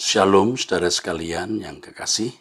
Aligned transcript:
Shalom 0.00 0.56
saudara 0.56 0.88
sekalian 0.88 1.60
yang 1.60 1.76
kekasih. 1.76 2.32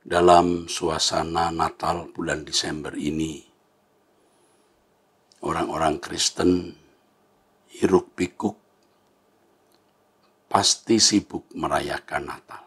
Dalam 0.00 0.64
suasana 0.64 1.52
Natal 1.52 2.08
bulan 2.08 2.40
Desember 2.40 2.96
ini, 2.96 3.44
orang-orang 5.44 6.00
Kristen 6.00 6.72
hiruk 7.68 8.16
pikuk 8.16 8.56
pasti 10.48 10.96
sibuk 10.96 11.52
merayakan 11.52 12.32
Natal. 12.32 12.64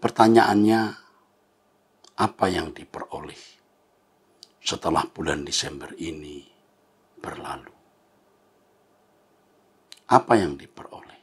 Pertanyaannya, 0.00 0.80
apa 2.16 2.46
yang 2.48 2.72
diperoleh 2.72 3.42
setelah 4.64 5.04
bulan 5.12 5.44
Desember 5.44 5.92
ini 6.00 6.40
berlalu? 7.20 7.75
Apa 10.06 10.32
yang 10.38 10.54
diperoleh. 10.54 11.20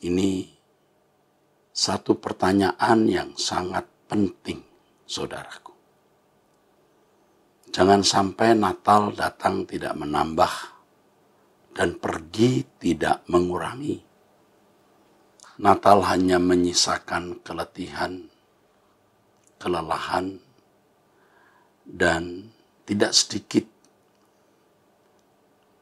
Ini 0.00 0.30
satu 1.70 2.16
pertanyaan 2.18 3.06
yang 3.06 3.30
sangat 3.38 3.86
penting, 4.10 4.58
saudaraku. 5.06 5.72
Jangan 7.70 8.02
sampai 8.02 8.58
Natal 8.58 9.14
datang 9.14 9.62
tidak 9.62 9.94
menambah 9.94 10.50
dan 11.70 11.94
pergi 12.02 12.66
tidak 12.82 13.22
mengurangi. 13.30 14.02
Natal 15.60 16.02
hanya 16.08 16.40
menyisakan 16.40 17.44
keletihan, 17.44 18.26
kelelahan, 19.60 20.40
dan 21.84 22.50
tidak 22.88 23.12
sedikit 23.12 23.68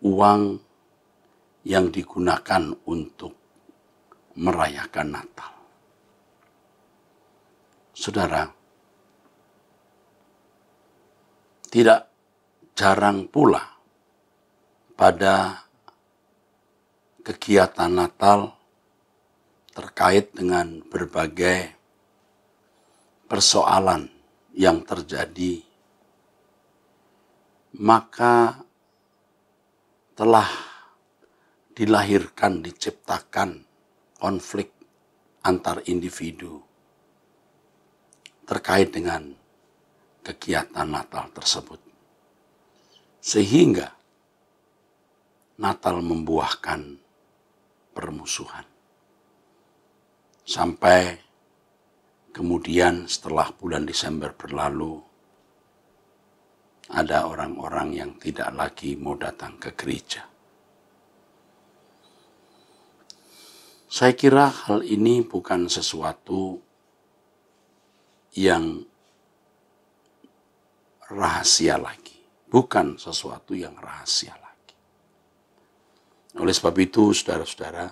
uang 0.03 0.43
yang 1.67 1.91
digunakan 1.91 2.71
untuk 2.87 3.35
merayakan 4.39 5.09
Natal. 5.19 5.53
Saudara, 7.91 8.47
tidak 11.67 12.07
jarang 12.79 13.27
pula 13.27 13.61
pada 14.95 15.67
kegiatan 17.27 17.91
Natal 17.91 18.55
terkait 19.75 20.31
dengan 20.31 20.79
berbagai 20.87 21.75
persoalan 23.27 24.07
yang 24.55 24.87
terjadi, 24.87 25.63
maka 27.79 28.63
telah 30.19 30.51
dilahirkan, 31.79 32.59
diciptakan 32.59 33.63
konflik 34.19 34.75
antar 35.47 35.79
individu 35.87 36.59
terkait 38.43 38.91
dengan 38.91 39.31
kegiatan 40.27 40.91
Natal 40.91 41.31
tersebut. 41.31 41.79
Sehingga 43.23 43.95
Natal 45.63 46.03
membuahkan 46.03 46.99
permusuhan. 47.95 48.67
Sampai 50.43 51.15
kemudian 52.35 53.07
setelah 53.07 53.55
bulan 53.55 53.87
Desember 53.87 54.35
berlalu, 54.35 54.99
ada 56.89 57.29
orang-orang 57.29 57.93
yang 57.93 58.11
tidak 58.17 58.49
lagi 58.57 58.97
mau 58.97 59.13
datang 59.17 59.61
ke 59.61 59.77
gereja. 59.77 60.25
Saya 63.89 64.13
kira 64.13 64.49
hal 64.49 64.85
ini 64.85 65.25
bukan 65.25 65.69
sesuatu 65.69 66.61
yang 68.37 68.85
rahasia 71.09 71.81
lagi, 71.81 72.21
bukan 72.53 73.01
sesuatu 73.01 73.57
yang 73.57 73.73
rahasia 73.81 74.37
lagi. 74.37 74.77
Oleh 76.37 76.53
sebab 76.53 76.77
itu, 76.77 77.17
saudara-saudara, 77.17 77.89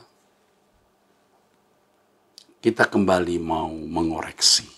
kita 2.60 2.84
kembali 2.92 3.36
mau 3.40 3.72
mengoreksi 3.72 4.68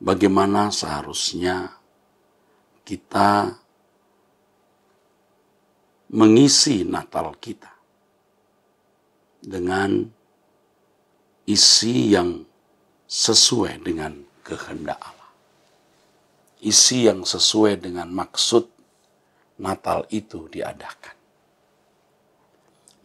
bagaimana 0.00 0.72
seharusnya 0.72 1.79
kita 2.90 3.54
mengisi 6.10 6.82
Natal 6.82 7.38
kita 7.38 7.70
dengan 9.38 10.10
isi 11.46 12.10
yang 12.10 12.42
sesuai 13.06 13.86
dengan 13.86 14.18
kehendak 14.42 14.98
Allah. 14.98 15.30
Isi 16.66 17.06
yang 17.06 17.22
sesuai 17.22 17.78
dengan 17.78 18.10
maksud 18.10 18.66
Natal 19.62 20.02
itu 20.10 20.50
diadakan. 20.50 21.14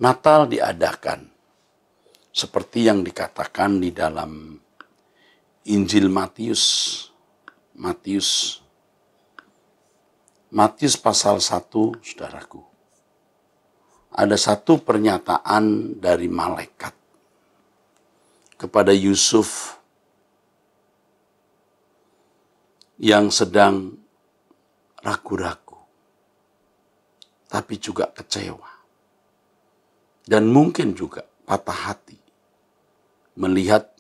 Natal 0.02 0.50
diadakan 0.50 1.29
seperti 2.34 2.90
yang 2.90 3.06
dikatakan 3.06 3.78
di 3.78 3.94
dalam 3.94 4.57
Injil 5.69 6.09
Matius. 6.09 6.66
Matius 7.75 8.64
Matius 10.55 10.95
pasal 10.95 11.43
1, 11.43 11.99
saudaraku. 11.99 12.63
Ada 14.16 14.39
satu 14.39 14.79
pernyataan 14.79 15.99
dari 15.99 16.31
malaikat 16.31 16.95
kepada 18.55 18.95
Yusuf 18.95 19.75
yang 23.03 23.35
sedang 23.35 23.99
ragu-ragu, 25.03 25.75
tapi 27.51 27.75
juga 27.75 28.07
kecewa. 28.16 28.72
Dan 30.23 30.47
mungkin 30.47 30.95
juga 30.95 31.27
patah 31.43 31.91
hati 31.91 32.16
melihat 33.35 33.91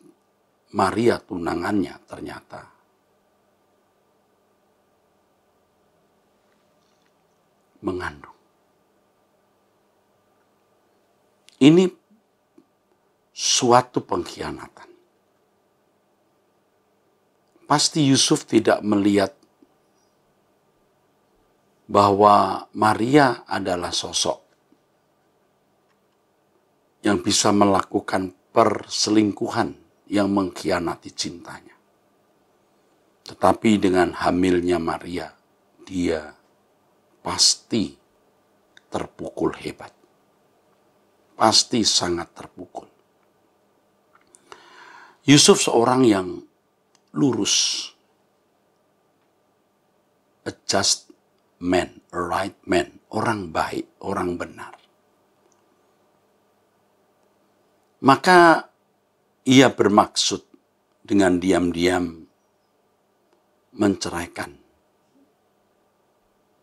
Maria 0.71 1.19
tunangannya 1.19 1.99
ternyata 2.07 2.74
mengandung. 7.85 8.33
Ini 11.61 11.87
suatu 13.31 14.03
pengkhianatan. 14.03 14.89
Pasti 17.65 18.05
Yusuf 18.05 18.45
tidak 18.45 18.83
melihat 18.85 19.33
bahwa 21.89 22.67
Maria 22.73 23.45
adalah 23.47 23.93
sosok 23.93 24.41
yang 27.05 27.21
bisa 27.21 27.53
melakukan 27.53 28.33
perselingkuhan 28.53 29.73
yang 30.09 30.29
mengkhianati 30.29 31.09
cintanya. 31.13 31.73
Tetapi 33.25 33.81
dengan 33.81 34.13
hamilnya 34.13 34.77
Maria, 34.77 35.33
dia 35.81 36.34
pasti 37.25 37.89
terpukul 38.85 39.57
hebat. 39.57 39.89
Pasti 41.33 41.81
sangat 41.81 42.37
terpukul. 42.37 42.85
Yusuf 45.25 45.65
seorang 45.65 46.05
yang 46.05 46.37
lurus. 47.17 47.89
A 50.45 50.53
just 50.69 51.09
man, 51.57 52.05
a 52.13 52.21
right 52.21 52.55
man. 52.69 53.01
Orang 53.09 53.49
baik, 53.49 53.97
orang 54.05 54.37
benar. 54.37 54.77
Maka 58.05 58.69
ia 59.49 59.73
bermaksud 59.73 60.45
dengan 61.01 61.41
diam-diam 61.41 62.21
menceraikan 63.73 64.53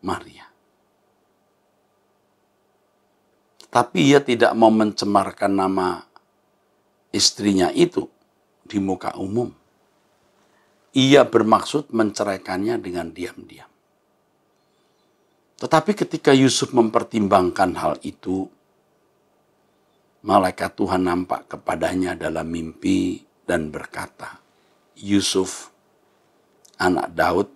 Maria. 0.07 0.52
Tapi 3.73 4.13
ia 4.13 4.21
tidak 4.21 4.53
mau 4.53 4.69
mencemarkan 4.69 5.49
nama 5.49 6.05
istrinya 7.09 7.73
itu 7.73 8.05
di 8.61 8.77
muka 8.77 9.17
umum. 9.17 9.49
Ia 10.93 11.25
bermaksud 11.25 11.89
menceraikannya 11.89 12.77
dengan 12.77 13.09
diam-diam. 13.09 13.65
Tetapi 15.57 15.91
ketika 15.97 16.37
Yusuf 16.37 16.69
mempertimbangkan 16.69 17.73
hal 17.81 17.97
itu, 18.05 18.45
malaikat 20.21 20.77
Tuhan 20.77 21.01
nampak 21.09 21.57
kepadanya 21.57 22.13
dalam 22.13 22.45
mimpi 22.45 23.25
dan 23.49 23.73
berkata, 23.73 24.37
Yusuf, 24.93 25.73
anak 26.77 27.09
Daud, 27.17 27.49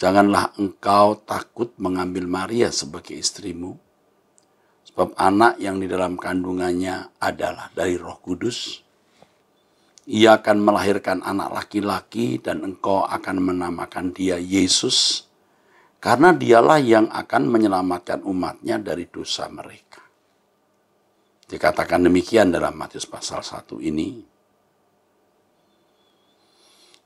Janganlah 0.00 0.56
engkau 0.56 1.12
takut 1.28 1.76
mengambil 1.76 2.24
Maria 2.24 2.72
sebagai 2.72 3.20
istrimu, 3.20 3.76
sebab 5.00 5.16
anak 5.16 5.56
yang 5.56 5.80
di 5.80 5.88
dalam 5.88 6.20
kandungannya 6.20 7.16
adalah 7.24 7.72
dari 7.72 7.96
Roh 7.96 8.20
Kudus. 8.20 8.84
Ia 10.04 10.36
akan 10.36 10.60
melahirkan 10.60 11.24
anak 11.24 11.56
laki-laki, 11.56 12.36
dan 12.36 12.60
engkau 12.60 13.08
akan 13.08 13.40
menamakan 13.40 14.12
dia 14.12 14.36
Yesus, 14.36 15.24
karena 16.04 16.36
dialah 16.36 16.76
yang 16.84 17.08
akan 17.08 17.48
menyelamatkan 17.48 18.20
umatnya 18.28 18.76
dari 18.76 19.08
dosa 19.08 19.48
mereka. 19.48 20.04
Dikatakan 21.48 22.04
demikian 22.04 22.52
dalam 22.52 22.76
Matius 22.76 23.08
pasal 23.08 23.40
1 23.40 23.80
ini. 23.80 24.20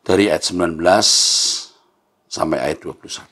Dari 0.02 0.34
ayat 0.34 0.50
19 0.50 0.82
sampai 2.26 2.58
ayat 2.58 2.82
21. 2.82 3.22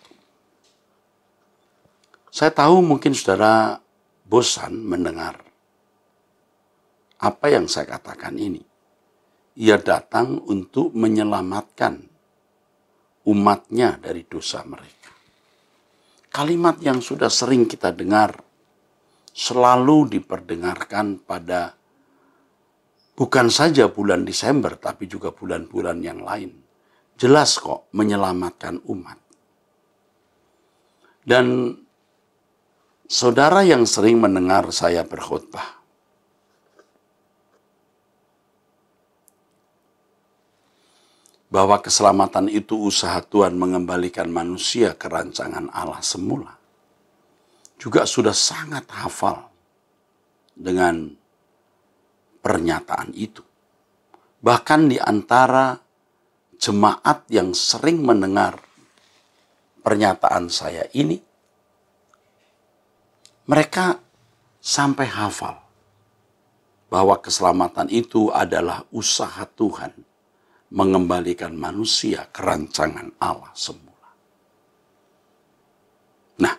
Saya 2.31 2.55
tahu 2.55 2.79
mungkin 2.79 3.11
saudara 3.11 3.83
bosan 4.27 4.83
mendengar 4.83 5.39
apa 7.23 7.47
yang 7.47 7.71
saya 7.71 7.99
katakan 7.99 8.35
ini. 8.35 8.63
Ia 9.53 9.77
datang 9.77 10.41
untuk 10.49 10.97
menyelamatkan 10.97 12.01
umatnya 13.29 14.01
dari 14.01 14.25
dosa 14.25 14.65
mereka. 14.65 15.13
Kalimat 16.33 16.81
yang 16.81 17.05
sudah 17.05 17.29
sering 17.29 17.69
kita 17.69 17.93
dengar 17.93 18.33
selalu 19.29 20.19
diperdengarkan 20.19 21.21
pada 21.21 21.77
bukan 23.13 23.53
saja 23.53 23.93
bulan 23.93 24.25
Desember 24.25 24.81
tapi 24.81 25.05
juga 25.05 25.37
bulan-bulan 25.37 26.01
yang 26.01 26.25
lain 26.25 26.63
jelas 27.23 27.55
kok 27.61 27.87
menyelamatkan 27.95 28.83
umat. 28.91 29.19
Dan 31.23 31.71
saudara 33.09 33.63
yang 33.67 33.87
sering 33.87 34.19
mendengar 34.19 34.69
saya 34.75 35.07
berkhutbah, 35.07 35.83
bahwa 41.53 41.77
keselamatan 41.85 42.49
itu 42.49 42.81
usaha 42.81 43.21
Tuhan 43.21 43.61
mengembalikan 43.61 44.33
manusia 44.33 44.97
ke 44.97 45.05
rancangan 45.05 45.69
Allah 45.69 46.01
semula. 46.01 46.57
Juga 47.77 48.09
sudah 48.09 48.33
sangat 48.33 48.89
hafal 48.89 49.53
dengan 50.57 51.13
pernyataan 52.41 53.13
itu. 53.13 53.45
Bahkan 54.41 54.81
di 54.89 54.97
antara 54.97 55.77
jemaat 56.57 57.29
yang 57.29 57.53
sering 57.53 58.01
mendengar 58.01 58.57
pernyataan 59.85 60.49
saya 60.49 60.89
ini, 60.97 61.21
mereka 63.47 63.99
sampai 64.63 65.11
hafal 65.11 65.59
bahwa 66.87 67.19
keselamatan 67.19 67.89
itu 67.89 68.29
adalah 68.31 68.87
usaha 68.95 69.43
Tuhan 69.49 69.91
mengembalikan 70.73 71.53
manusia 71.53 72.29
ke 72.31 72.41
rancangan 72.41 73.13
Allah 73.21 73.53
semula. 73.53 74.11
Nah, 76.41 76.55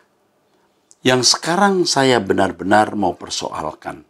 yang 1.06 1.22
sekarang 1.26 1.88
saya 1.88 2.22
benar-benar 2.22 2.94
mau 2.94 3.18
persoalkan 3.18 4.06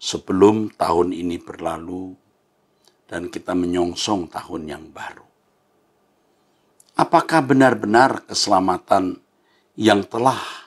sebelum 0.00 0.72
tahun 0.76 1.16
ini 1.16 1.40
berlalu 1.40 2.16
dan 3.08 3.28
kita 3.28 3.52
menyongsong 3.52 4.28
tahun 4.32 4.62
yang 4.68 4.84
baru. 4.92 5.24
Apakah 6.94 7.42
benar-benar 7.42 8.22
keselamatan 8.24 9.18
yang 9.74 10.06
telah 10.06 10.63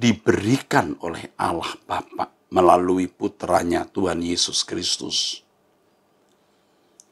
diberikan 0.00 0.96
oleh 1.04 1.36
Allah 1.36 1.76
Bapa 1.84 2.32
melalui 2.48 3.04
putranya 3.04 3.84
Tuhan 3.84 4.24
Yesus 4.24 4.64
Kristus 4.64 5.44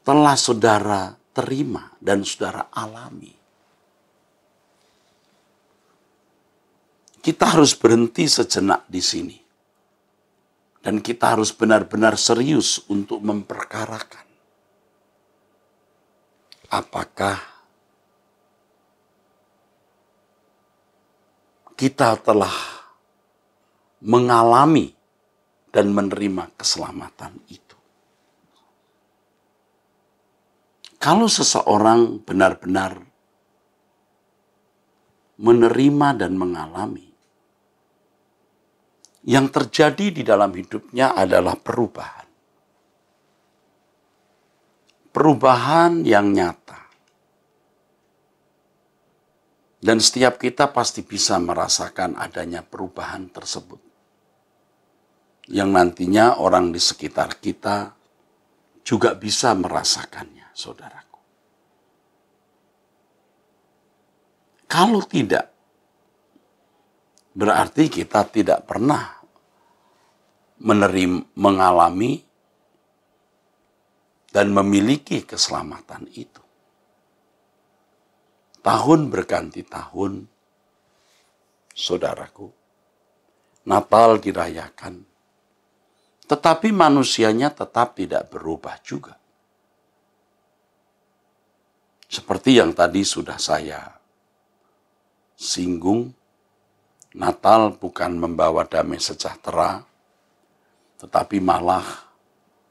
telah 0.01 0.33
saudara 0.33 1.13
terima 1.29 1.93
dan 2.01 2.25
saudara 2.25 2.73
alami? 2.73 3.37
Kita 7.21 7.45
harus 7.53 7.77
berhenti 7.77 8.25
sejenak 8.25 8.89
di 8.89 9.03
sini. 9.03 9.37
Dan 10.79 11.03
kita 11.03 11.35
harus 11.35 11.51
benar-benar 11.51 12.15
serius 12.15 12.87
untuk 12.87 13.19
memperkarakan 13.19 14.29
apakah 16.69 17.35
kita 21.73 22.15
telah 22.21 22.78
mengalami 24.03 24.93
dan 25.69 25.91
menerima 25.91 26.55
keselamatan 26.55 27.39
itu. 27.51 27.77
Kalau 30.99 31.31
seseorang 31.31 32.19
benar-benar 32.23 32.99
menerima 35.39 36.07
dan 36.19 36.35
mengalami, 36.35 37.07
yang 39.23 39.47
terjadi 39.47 40.11
di 40.11 40.23
dalam 40.27 40.51
hidupnya 40.51 41.15
adalah 41.15 41.55
perubahan 41.55 42.19
perubahan 45.09 46.05
yang 46.05 46.31
nyata. 46.31 46.79
Dan 49.79 50.03
setiap 50.03 50.39
kita 50.39 50.75
pasti 50.75 51.03
bisa 51.07 51.39
merasakan 51.39 52.19
adanya 52.19 52.63
perubahan 52.63 53.31
tersebut. 53.31 53.79
Yang 55.49 55.69
nantinya 55.73 56.37
orang 56.37 56.69
di 56.69 56.77
sekitar 56.77 57.41
kita 57.41 57.89
juga 58.85 59.17
bisa 59.17 59.57
merasakannya, 59.57 60.53
saudaraku. 60.53 61.19
Kalau 64.69 65.01
tidak, 65.09 65.49
berarti 67.33 67.89
kita 67.89 68.29
tidak 68.29 68.69
pernah 68.69 69.17
menerima, 70.61 71.33
mengalami 71.33 72.21
dan 74.29 74.53
memiliki 74.53 75.25
keselamatan 75.25 76.05
itu. 76.13 76.43
Tahun 78.61 78.99
berganti 79.09 79.65
tahun, 79.65 80.29
saudaraku, 81.73 82.53
Natal 83.65 84.21
dirayakan, 84.21 85.08
tetapi 86.29 86.69
manusianya 86.69 87.49
tetap 87.49 87.97
tidak 87.97 88.29
berubah 88.29 88.77
juga. 88.85 89.17
Seperti 92.05 92.61
yang 92.61 92.77
tadi 92.77 93.01
sudah 93.01 93.41
saya 93.41 93.81
singgung, 95.33 96.13
Natal 97.17 97.73
bukan 97.73 98.21
membawa 98.21 98.69
damai 98.69 99.01
sejahtera, 99.01 99.81
tetapi 101.01 101.41
malah 101.41 101.85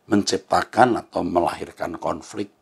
menciptakan 0.07 1.03
atau 1.03 1.27
melahirkan 1.27 1.99
konflik, 1.99 2.55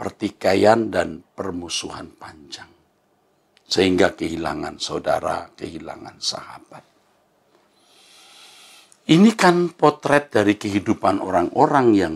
pertikaian 0.00 0.88
dan 0.88 1.20
permusuhan 1.36 2.08
panjang. 2.16 2.68
Sehingga 3.68 4.16
kehilangan 4.16 4.80
saudara, 4.80 5.52
kehilangan 5.52 6.16
sahabat. 6.16 6.97
Ini 9.08 9.32
kan 9.32 9.72
potret 9.72 10.28
dari 10.28 10.60
kehidupan 10.60 11.24
orang-orang 11.24 11.86
yang 11.96 12.14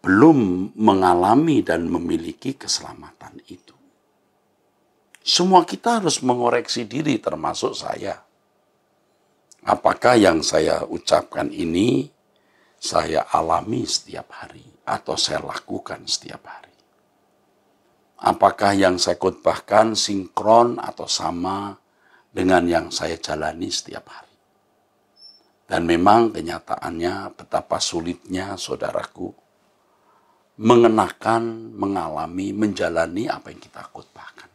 belum 0.00 0.72
mengalami 0.80 1.60
dan 1.60 1.84
memiliki 1.84 2.56
keselamatan 2.56 3.36
itu. 3.44 3.76
Semua 5.20 5.68
kita 5.68 6.00
harus 6.00 6.24
mengoreksi 6.24 6.88
diri 6.88 7.20
termasuk 7.20 7.76
saya. 7.76 8.16
Apakah 9.68 10.16
yang 10.16 10.40
saya 10.40 10.88
ucapkan 10.88 11.52
ini 11.52 12.08
saya 12.78 13.26
alami 13.28 13.84
setiap 13.84 14.32
hari 14.32 14.64
atau 14.86 15.18
saya 15.18 15.42
lakukan 15.42 16.06
setiap 16.06 16.46
hari. 16.46 16.72
Apakah 18.18 18.72
yang 18.72 18.96
saya 18.96 19.18
khotbahkan 19.18 19.92
sinkron 19.92 20.78
atau 20.80 21.04
sama 21.04 21.76
dengan 22.30 22.64
yang 22.64 22.86
saya 22.88 23.18
jalani 23.18 23.68
setiap 23.68 24.06
hari. 24.08 24.27
Dan 25.68 25.84
memang 25.84 26.32
kenyataannya 26.32 27.36
betapa 27.36 27.76
sulitnya 27.76 28.56
saudaraku 28.56 29.28
mengenakan, 30.58 31.76
mengalami, 31.76 32.56
menjalani 32.56 33.28
apa 33.28 33.52
yang 33.52 33.60
kita 33.60 33.84
khotbahkan. 33.92 34.48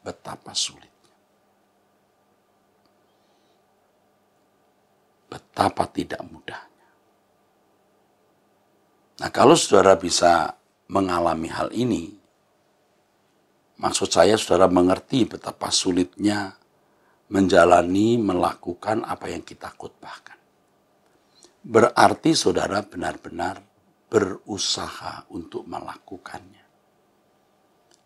Betapa 0.00 0.56
sulitnya. 0.56 1.14
Betapa 5.28 5.84
tidak 5.92 6.24
mudah. 6.24 6.62
Nah, 9.20 9.30
kalau 9.30 9.54
saudara 9.54 9.94
bisa 10.00 10.56
mengalami 10.88 11.52
hal 11.52 11.70
ini, 11.76 12.24
Maksud 13.74 14.06
saya 14.06 14.38
saudara 14.38 14.70
mengerti 14.70 15.26
betapa 15.26 15.66
sulitnya 15.74 16.54
menjalani, 17.26 18.14
melakukan 18.22 19.02
apa 19.02 19.26
yang 19.34 19.42
kita 19.42 19.74
khotbahkan. 19.74 20.38
Berarti 21.64 22.36
saudara 22.36 22.84
benar-benar 22.84 23.56
berusaha 24.12 25.24
untuk 25.32 25.64
melakukannya. 25.64 26.62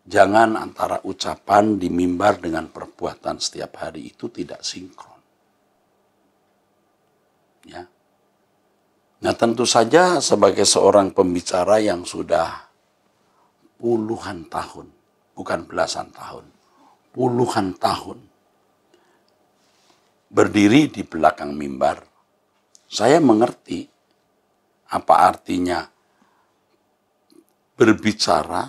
Jangan 0.08 0.56
antara 0.56 1.04
ucapan 1.04 1.76
di 1.76 1.92
mimbar 1.92 2.40
dengan 2.40 2.72
perbuatan 2.72 3.36
setiap 3.36 3.84
hari 3.84 4.08
itu 4.08 4.32
tidak 4.32 4.64
sinkron. 4.64 5.20
Ya. 7.68 7.84
Nah 9.20 9.34
tentu 9.36 9.68
saja 9.68 10.16
sebagai 10.24 10.64
seorang 10.64 11.12
pembicara 11.12 11.76
yang 11.76 12.08
sudah 12.08 12.72
puluhan 13.76 14.48
tahun, 14.48 14.88
bukan 15.36 15.60
belasan 15.68 16.08
tahun, 16.16 16.48
puluhan 17.12 17.76
tahun 17.76 18.16
berdiri 20.32 20.88
di 20.88 21.04
belakang 21.04 21.52
mimbar, 21.52 22.07
saya 22.88 23.20
mengerti 23.20 23.84
apa 24.88 25.14
artinya 25.28 25.84
berbicara 27.76 28.64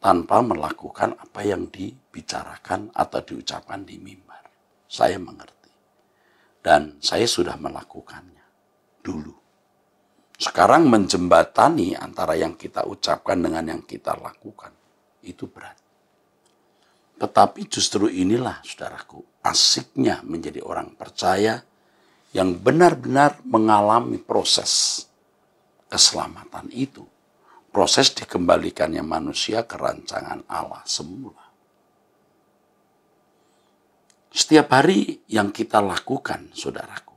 tanpa 0.00 0.40
melakukan 0.40 1.12
apa 1.20 1.44
yang 1.44 1.68
dibicarakan 1.68 2.88
atau 2.96 3.20
diucapkan 3.20 3.84
di 3.84 4.00
mimbar. 4.00 4.40
Saya 4.88 5.20
mengerti. 5.20 5.68
Dan 6.64 6.96
saya 7.04 7.28
sudah 7.28 7.60
melakukannya 7.60 8.44
dulu. 9.04 9.36
Sekarang 10.40 10.88
menjembatani 10.88 11.92
antara 12.00 12.32
yang 12.32 12.56
kita 12.56 12.88
ucapkan 12.88 13.36
dengan 13.36 13.76
yang 13.76 13.82
kita 13.84 14.16
lakukan. 14.16 14.72
Itu 15.20 15.52
berat. 15.52 15.76
Tetapi 17.20 17.68
justru 17.68 18.08
inilah, 18.08 18.64
saudaraku, 18.64 19.20
asiknya 19.44 20.24
menjadi 20.24 20.64
orang 20.64 20.96
percaya 20.96 21.60
yang 22.30 22.54
benar-benar 22.54 23.42
mengalami 23.42 24.18
proses 24.18 25.04
keselamatan 25.90 26.70
itu 26.70 27.02
proses 27.70 28.10
dikembalikannya 28.14 29.02
manusia 29.02 29.66
ke 29.66 29.78
rancangan 29.78 30.42
Allah 30.50 30.82
semula. 30.86 31.46
Setiap 34.30 34.70
hari 34.70 35.26
yang 35.26 35.50
kita 35.50 35.82
lakukan, 35.82 36.54
saudaraku, 36.54 37.14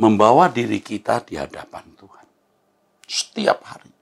membawa 0.00 0.48
diri 0.48 0.80
kita 0.80 1.20
di 1.20 1.36
hadapan 1.36 1.84
Tuhan. 1.92 2.26
Setiap 3.04 3.60
hari. 3.60 3.92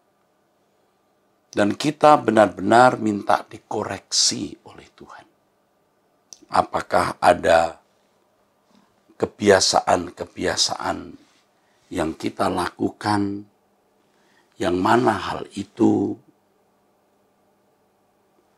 Dan 1.50 1.74
kita 1.74 2.14
benar-benar 2.22 3.02
minta 3.02 3.42
dikoreksi 3.42 4.54
oleh 4.70 4.86
Tuhan. 4.94 5.26
Apakah 6.54 7.18
ada 7.18 7.77
kebiasaan-kebiasaan 9.18 10.98
yang 11.90 12.14
kita 12.14 12.46
lakukan 12.46 13.44
yang 14.58 14.76
mana 14.78 15.14
hal 15.14 15.46
itu 15.54 16.14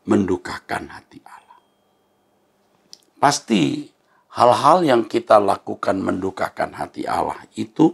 mendukakan 0.05 0.89
hati 0.89 1.21
Allah. 1.25 1.59
Pasti 3.21 3.85
hal-hal 4.33 4.81
yang 4.85 5.05
kita 5.05 5.37
lakukan 5.37 6.01
mendukakan 6.01 6.73
hati 6.73 7.05
Allah 7.05 7.37
itu 7.53 7.93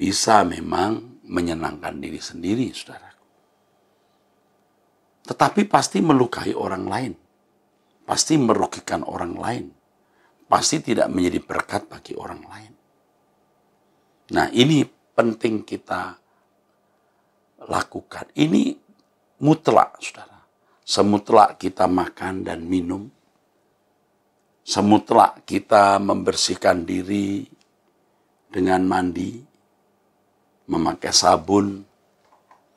bisa 0.00 0.46
memang 0.46 1.20
menyenangkan 1.26 2.00
diri 2.00 2.18
sendiri, 2.22 2.72
saudara. 2.72 3.12
Tetapi 5.26 5.68
pasti 5.68 6.00
melukai 6.00 6.56
orang 6.56 6.84
lain. 6.88 7.12
Pasti 8.10 8.34
merugikan 8.34 9.06
orang 9.06 9.38
lain. 9.38 9.70
Pasti 10.50 10.82
tidak 10.82 11.06
menjadi 11.14 11.38
berkat 11.46 11.86
bagi 11.86 12.18
orang 12.18 12.42
lain. 12.42 12.72
Nah 14.34 14.50
ini 14.50 14.82
penting 15.14 15.62
kita 15.62 16.18
lakukan. 17.70 18.34
Ini 18.34 18.74
mutlak, 19.46 20.02
saudara. 20.02 20.42
Semutlak 20.82 21.62
kita 21.62 21.86
makan 21.86 22.42
dan 22.42 22.66
minum. 22.66 23.06
Semutlak 24.66 25.46
kita 25.46 26.02
membersihkan 26.02 26.82
diri 26.82 27.46
dengan 28.50 28.90
mandi, 28.90 29.38
memakai 30.66 31.14
sabun, 31.14 31.86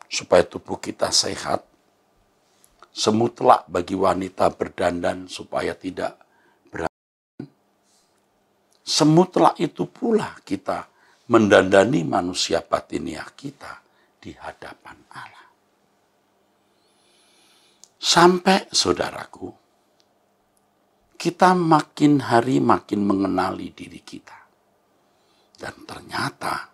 supaya 0.05 0.45
tubuh 0.45 0.77
kita 0.77 1.09
sehat. 1.09 1.72
Semutlak 2.93 3.65
bagi 3.65 3.97
wanita 3.97 4.53
berdandan 4.53 5.25
supaya 5.25 5.73
tidak 5.73 6.13
berantakan. 6.69 7.49
Semutlak 8.85 9.57
itu 9.57 9.89
pula 9.89 10.37
kita 10.45 10.93
mendandani 11.33 12.05
manusia 12.05 12.61
batiniah 12.61 13.25
kita 13.33 13.81
di 14.21 14.29
hadapan 14.37 14.97
Allah. 15.09 15.49
Sampai 17.97 18.69
saudaraku, 18.69 19.49
kita 21.17 21.57
makin 21.57 22.21
hari 22.29 22.61
makin 22.61 23.01
mengenali 23.09 23.73
diri 23.73 24.05
kita. 24.05 24.37
Dan 25.57 25.81
ternyata, 25.87 26.69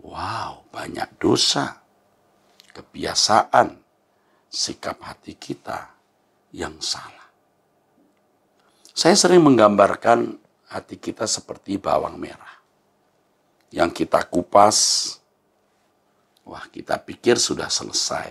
wow, 0.00 0.64
banyak 0.72 1.18
dosa, 1.20 1.76
kebiasaan, 2.72 3.83
sikap 4.54 5.02
hati 5.02 5.34
kita 5.34 5.90
yang 6.54 6.78
salah. 6.78 7.26
Saya 8.94 9.18
sering 9.18 9.42
menggambarkan 9.42 10.38
hati 10.70 11.02
kita 11.02 11.26
seperti 11.26 11.82
bawang 11.82 12.14
merah 12.14 12.54
yang 13.74 13.90
kita 13.90 14.22
kupas, 14.30 14.78
wah 16.46 16.62
kita 16.70 16.94
pikir 17.02 17.34
sudah 17.42 17.66
selesai. 17.66 18.30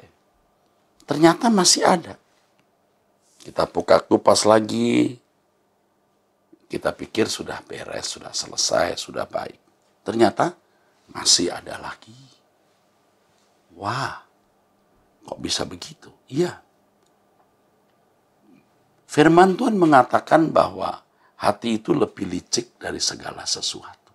Ternyata 1.03 1.51
masih 1.51 1.83
ada. 1.83 2.15
Kita 3.43 3.67
buka 3.67 3.99
kupas 3.99 4.47
lagi, 4.47 5.19
kita 6.71 6.95
pikir 6.95 7.27
sudah 7.27 7.59
beres, 7.67 8.15
sudah 8.15 8.31
selesai, 8.31 8.95
sudah 8.95 9.27
baik. 9.27 9.59
Ternyata 10.07 10.55
masih 11.11 11.51
ada 11.51 11.75
lagi. 11.75 12.15
Wah, 13.75 14.22
kok 15.23 15.39
bisa 15.39 15.63
begitu? 15.63 16.11
Iya. 16.27 16.59
Firman 19.07 19.53
Tuhan 19.53 19.77
mengatakan 19.77 20.49
bahwa 20.49 21.03
hati 21.37 21.77
itu 21.77 21.93
lebih 21.93 22.25
licik 22.25 22.79
dari 22.81 22.97
segala 22.97 23.45
sesuatu. 23.45 24.11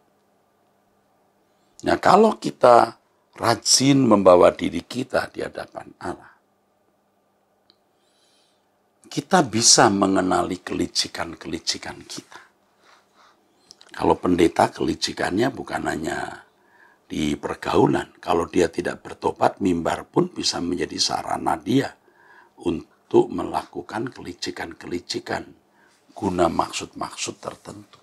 Nah, 1.87 1.97
kalau 2.03 2.35
kita 2.41 2.99
rajin 3.39 4.03
membawa 4.03 4.51
diri 4.51 4.83
kita 4.83 5.31
di 5.31 5.47
hadapan 5.47 5.95
Allah, 6.03 6.35
kita 9.07 9.47
bisa 9.47 9.87
mengenali 9.87 10.59
kelicikan-kelicikan 10.59 12.03
kita. 12.03 12.41
Kalau 13.95 14.15
pendeta 14.19 14.71
kelicikannya 14.75 15.49
bukan 15.55 15.83
hanya 15.87 16.48
di 17.09 17.35
pergaulan. 17.41 18.21
Kalau 18.21 18.45
dia 18.45 18.69
tidak 18.69 19.01
bertobat, 19.01 19.65
mimbar 19.65 20.05
pun 20.05 20.29
bisa 20.29 20.61
menjadi 20.61 21.01
sarana 21.01 21.57
dia 21.57 21.89
untuk 22.63 23.33
melakukan 23.33 24.13
kelicikan-kelicikan 24.13 25.49
guna 26.13 26.53
maksud-maksud 26.53 27.41
tertentu. 27.41 27.99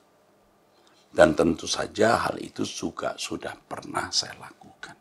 Dan 1.16 1.32
tentu 1.32 1.64
saja 1.64 2.28
hal 2.28 2.42
itu 2.44 2.68
juga 2.68 3.16
sudah 3.16 3.56
pernah 3.56 4.12
saya 4.12 4.36
lakukan. 4.36 4.98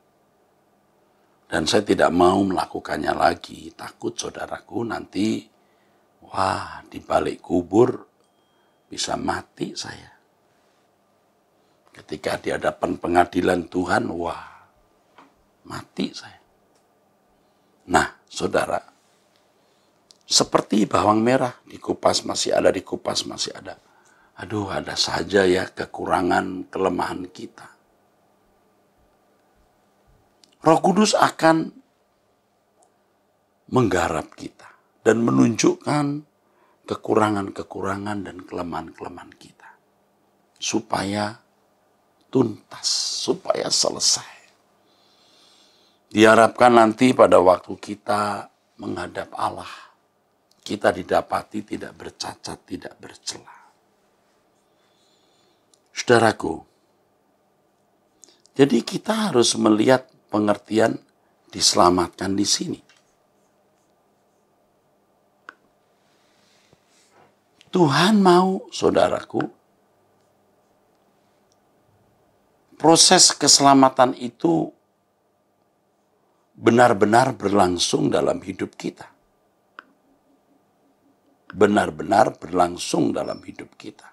Dan 1.51 1.67
saya 1.67 1.83
tidak 1.83 2.15
mau 2.15 2.39
melakukannya 2.39 3.11
lagi. 3.11 3.75
Takut 3.75 4.15
saudaraku 4.15 4.87
nanti, 4.87 5.43
wah 6.31 6.87
di 6.87 7.03
balik 7.03 7.43
kubur 7.43 7.99
bisa 8.87 9.19
mati 9.19 9.75
saya. 9.75 10.14
Ketika 11.95 12.43
di 12.43 12.51
hadapan 12.51 12.99
pengadilan 12.99 13.71
Tuhan, 13.71 14.11
wah 14.11 14.67
mati 15.65 16.11
saya. 16.11 16.43
Nah, 17.87 18.19
saudara, 18.27 18.83
seperti 20.27 20.91
bawang 20.91 21.23
merah 21.23 21.55
dikupas 21.65 22.27
masih 22.27 22.59
ada, 22.59 22.75
dikupas 22.75 23.23
masih 23.25 23.55
ada 23.55 23.79
aduh 24.35 24.67
ada 24.71 24.99
saja 24.99 25.47
ya 25.47 25.71
kekurangan, 25.71 26.67
kelemahan 26.71 27.31
kita. 27.31 27.71
Roh 30.65 30.81
Kudus 30.81 31.13
akan 31.13 31.71
menggarap 33.69 34.33
kita 34.33 34.69
dan 35.05 35.21
menunjukkan 35.23 36.25
kekurangan-kekurangan 36.89 38.19
dan 38.25 38.37
kelemahan-kelemahan 38.49 39.33
kita. 39.37 39.77
Supaya 40.57 41.44
tuntas, 42.35 42.91
supaya 43.23 43.71
selesai. 43.71 44.35
Diharapkan 46.11 46.75
nanti 46.75 47.15
pada 47.15 47.39
waktu 47.39 47.79
kita 47.79 48.51
menghadap 48.83 49.31
Allah, 49.39 49.71
kita 50.67 50.91
didapati 50.91 51.63
tidak 51.63 51.95
bercacat, 51.95 52.59
tidak 52.67 52.99
bercela. 52.99 53.55
Saudaraku, 55.95 56.59
jadi 58.59 58.83
kita 58.83 59.31
harus 59.31 59.55
melihat 59.55 60.11
pengertian 60.27 60.99
diselamatkan 61.55 62.35
di 62.35 62.43
sini. 62.43 62.81
Tuhan 67.71 68.19
mau, 68.23 68.71
saudaraku, 68.75 69.64
proses 72.85 73.33
keselamatan 73.33 74.13
itu 74.21 74.69
benar-benar 76.53 77.33
berlangsung 77.33 78.13
dalam 78.13 78.45
hidup 78.45 78.77
kita. 78.77 79.09
Benar-benar 81.49 82.37
berlangsung 82.37 83.17
dalam 83.17 83.41
hidup 83.41 83.73
kita. 83.81 84.05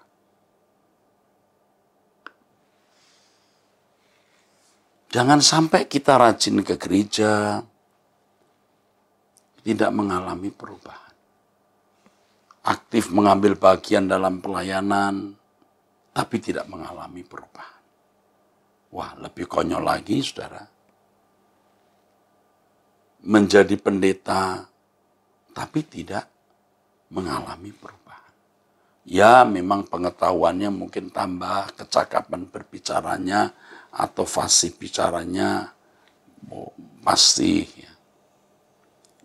Jangan 5.12 5.44
sampai 5.44 5.84
kita 5.84 6.16
rajin 6.16 6.64
ke 6.64 6.80
gereja, 6.80 7.60
tidak 9.60 9.92
mengalami 9.92 10.48
perubahan. 10.48 11.12
Aktif 12.64 13.12
mengambil 13.12 13.52
bagian 13.52 14.08
dalam 14.08 14.40
pelayanan, 14.40 15.36
tapi 16.16 16.40
tidak 16.40 16.64
mengalami 16.72 17.20
perubahan. 17.20 17.71
Wah, 18.92 19.16
lebih 19.16 19.48
konyol 19.48 19.82
lagi, 19.82 20.20
saudara 20.20 20.72
menjadi 23.22 23.78
pendeta, 23.78 24.66
tapi 25.54 25.86
tidak 25.86 26.26
mengalami 27.14 27.70
perubahan. 27.70 28.34
Ya, 29.06 29.46
memang 29.46 29.86
pengetahuannya 29.86 30.70
mungkin 30.74 31.10
tambah, 31.14 31.74
kecakapan 31.78 32.50
berbicaranya 32.50 33.54
atau 33.94 34.26
fasih 34.26 34.74
bicaranya 34.74 35.70
oh, 36.50 36.72
pasti 37.02 37.66
ya. 37.66 37.92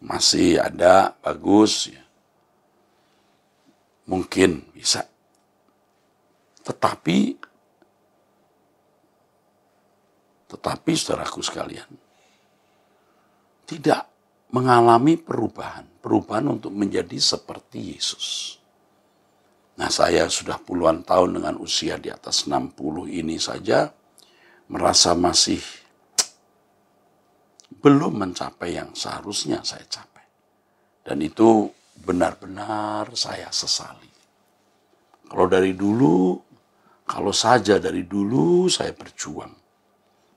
masih 0.02 0.62
ada 0.62 1.18
bagus 1.22 1.90
ya. 1.90 2.04
Mungkin 4.08 4.72
bisa. 4.72 5.04
Tetapi 6.64 7.36
tetapi 10.58 10.98
saudaraku 10.98 11.46
sekalian, 11.46 11.86
tidak 13.70 14.10
mengalami 14.50 15.22
perubahan. 15.22 15.86
Perubahan 16.02 16.50
untuk 16.58 16.74
menjadi 16.74 17.14
seperti 17.22 17.94
Yesus. 17.94 18.58
Nah 19.78 19.94
saya 19.94 20.26
sudah 20.26 20.58
puluhan 20.58 21.06
tahun 21.06 21.38
dengan 21.38 21.62
usia 21.62 22.02
di 22.02 22.10
atas 22.10 22.50
60 22.50 22.74
ini 23.06 23.38
saja 23.38 23.94
merasa 24.74 25.14
masih 25.14 25.62
belum 27.78 28.18
mencapai 28.18 28.82
yang 28.82 28.98
seharusnya 28.98 29.62
saya 29.62 29.86
capai. 29.86 30.26
Dan 31.06 31.22
itu 31.22 31.70
benar-benar 32.02 33.14
saya 33.14 33.54
sesali. 33.54 34.10
Kalau 35.30 35.46
dari 35.46 35.78
dulu, 35.78 36.42
kalau 37.06 37.36
saja 37.36 37.78
dari 37.78 38.10
dulu 38.10 38.66
saya 38.72 38.96
berjuang 38.98 39.67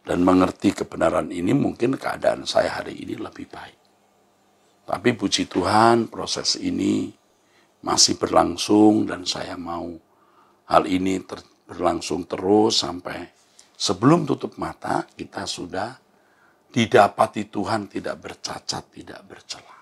dan 0.04 0.25
mengerti 0.25 0.73
kebenaran 0.73 1.28
ini, 1.28 1.52
mungkin 1.52 1.97
keadaan 1.97 2.49
saya 2.49 2.80
hari 2.80 2.97
ini 3.04 3.21
lebih 3.21 3.47
baik. 3.47 3.78
Tapi 4.88 5.09
puji 5.14 5.47
Tuhan, 5.47 6.11
proses 6.11 6.59
ini 6.59 7.12
masih 7.80 8.19
berlangsung 8.19 9.07
dan 9.07 9.25
saya 9.25 9.54
mau 9.57 9.87
hal 10.68 10.85
ini 10.85 11.22
ter 11.25 11.40
berlangsung 11.70 12.27
terus 12.27 12.83
sampai 12.83 13.31
sebelum 13.79 14.27
tutup 14.27 14.59
mata 14.59 15.07
kita 15.07 15.46
sudah 15.46 15.94
didapati 16.66 17.46
Tuhan 17.46 17.87
tidak 17.87 18.18
bercacat, 18.18 18.90
tidak 18.90 19.22
bercela. 19.22 19.79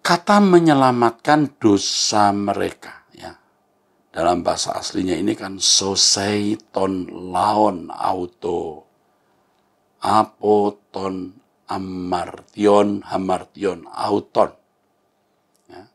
Kata 0.00 0.40
menyelamatkan 0.40 1.60
dosa 1.60 2.32
mereka 2.32 3.01
dalam 4.12 4.44
bahasa 4.44 4.76
aslinya 4.76 5.16
ini 5.16 5.32
kan 5.32 5.56
soseiton 5.56 7.08
laon 7.32 7.88
auto. 7.88 8.84
Apoton 10.04 11.32
amartion 11.64 13.00
hamartion 13.08 13.88
auton. 13.88 14.52
Ya. 15.72 15.88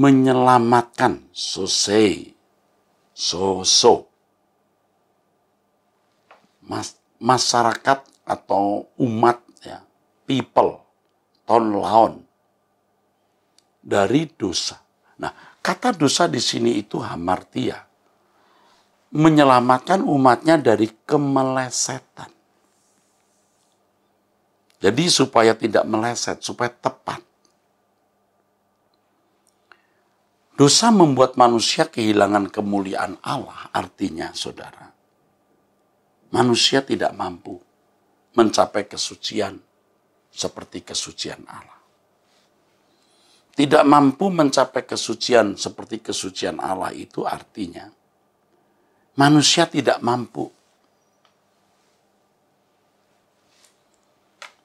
menyelamatkan 0.00 1.28
sosei 1.28 2.32
soso. 3.12 4.08
Mas, 6.64 6.96
masyarakat 7.20 8.00
atau 8.24 8.88
umat 8.96 9.44
ya 9.60 9.84
people 10.24 10.80
ton 11.44 11.76
laon. 11.76 12.24
Dari 13.84 14.24
dosa. 14.32 14.80
Nah 15.20 15.53
Kata 15.64 15.96
dosa 15.96 16.28
di 16.28 16.44
sini 16.44 16.76
itu 16.76 17.00
hamartia. 17.00 17.88
Menyelamatkan 19.16 20.04
umatnya 20.04 20.60
dari 20.60 20.92
kemelesetan. 21.08 22.28
Jadi 24.84 25.04
supaya 25.08 25.56
tidak 25.56 25.88
meleset, 25.88 26.44
supaya 26.44 26.68
tepat. 26.68 27.24
Dosa 30.52 30.92
membuat 30.92 31.40
manusia 31.40 31.88
kehilangan 31.88 32.52
kemuliaan 32.52 33.16
Allah, 33.24 33.72
artinya 33.72 34.36
saudara. 34.36 34.92
Manusia 36.28 36.84
tidak 36.84 37.16
mampu 37.16 37.56
mencapai 38.36 38.84
kesucian 38.84 39.56
seperti 40.28 40.84
kesucian 40.84 41.40
Allah 41.48 41.73
tidak 43.54 43.86
mampu 43.86 44.30
mencapai 44.34 44.82
kesucian 44.82 45.54
seperti 45.54 46.02
kesucian 46.02 46.58
Allah 46.58 46.90
itu 46.90 47.22
artinya 47.22 47.86
manusia 49.14 49.70
tidak 49.70 50.02
mampu 50.02 50.50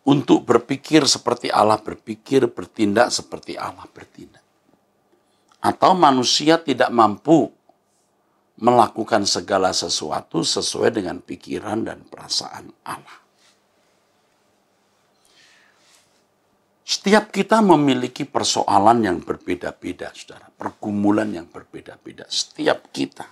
untuk 0.09 0.41
berpikir 0.41 1.05
seperti 1.05 1.53
Allah 1.53 1.77
berpikir, 1.77 2.49
bertindak 2.49 3.13
seperti 3.13 3.53
Allah 3.53 3.85
bertindak. 3.85 4.41
Atau 5.61 5.93
manusia 5.93 6.57
tidak 6.57 6.89
mampu 6.89 7.53
melakukan 8.57 9.29
segala 9.29 9.69
sesuatu 9.69 10.41
sesuai 10.41 10.97
dengan 10.97 11.21
pikiran 11.21 11.85
dan 11.85 12.01
perasaan 12.09 12.73
Allah. 12.81 13.28
Setiap 16.89 17.29
kita 17.29 17.61
memiliki 17.61 18.25
persoalan 18.25 19.05
yang 19.05 19.21
berbeda-beda, 19.21 20.09
saudara. 20.09 20.49
Pergumulan 20.49 21.29
yang 21.29 21.45
berbeda-beda. 21.45 22.25
Setiap 22.25 22.89
kita 22.89 23.29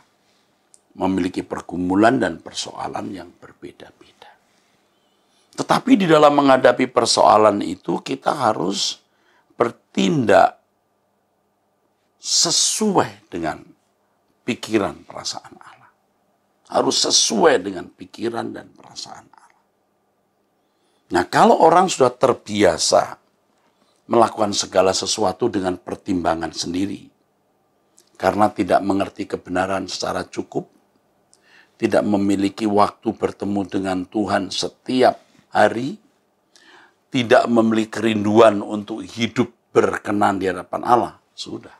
memiliki 1.01 1.41
pergumulan 1.41 2.21
dan 2.21 2.37
persoalan 2.37 3.09
yang 3.09 3.33
berbeda-beda. 3.33 4.29
Tetapi 5.57 5.91
di 5.97 6.05
dalam 6.05 6.37
menghadapi 6.37 6.85
persoalan 6.93 7.65
itu 7.65 7.97
kita 8.05 8.29
harus 8.29 9.01
bertindak 9.57 10.61
sesuai 12.21 13.25
dengan 13.25 13.65
pikiran 14.45 15.01
perasaan 15.01 15.57
Allah. 15.57 15.89
Harus 16.77 17.09
sesuai 17.09 17.65
dengan 17.65 17.89
pikiran 17.89 18.53
dan 18.53 18.69
perasaan 18.69 19.25
Allah. 19.33 19.61
Nah, 21.09 21.25
kalau 21.25 21.57
orang 21.57 21.89
sudah 21.89 22.13
terbiasa 22.13 23.25
melakukan 24.07 24.55
segala 24.55 24.91
sesuatu 24.95 25.51
dengan 25.51 25.75
pertimbangan 25.79 26.51
sendiri. 26.51 27.07
Karena 28.17 28.49
tidak 28.49 28.81
mengerti 28.81 29.29
kebenaran 29.29 29.85
secara 29.85 30.25
cukup, 30.25 30.65
tidak 31.77 32.01
memiliki 32.01 32.65
waktu 32.65 33.13
bertemu 33.13 33.61
dengan 33.69 33.97
Tuhan 34.09 34.49
setiap 34.49 35.21
hari, 35.53 36.01
tidak 37.13 37.45
memiliki 37.45 37.93
kerinduan 38.01 38.65
untuk 38.65 39.05
hidup 39.05 39.53
berkenan 39.69 40.41
di 40.41 40.49
hadapan 40.49 40.81
Allah, 40.81 41.13
sudah 41.37 41.77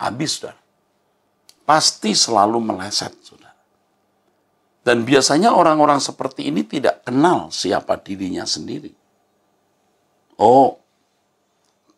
habis 0.00 0.40
sudah. 0.40 0.56
Pasti 1.68 2.16
selalu 2.16 2.58
meleset, 2.58 3.12
sudah. 3.20 3.52
Dan 4.80 5.04
biasanya 5.04 5.52
orang-orang 5.52 6.00
seperti 6.00 6.48
ini 6.48 6.64
tidak 6.64 7.04
kenal 7.04 7.52
siapa 7.52 8.00
dirinya 8.00 8.48
sendiri. 8.48 8.90
Oh, 10.40 10.80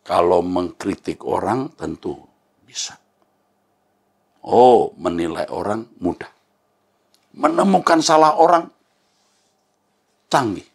kalau 0.02 0.42
mengkritik 0.42 1.22
orang 1.22 1.70
tentu 1.78 2.18
bisa. 2.66 2.98
Oh, 4.42 4.90
menilai 4.98 5.46
orang 5.54 5.86
mudah. 6.02 6.30
Menemukan 7.38 8.02
salah 8.02 8.34
orang 8.36 8.66
canggih. 10.26 10.66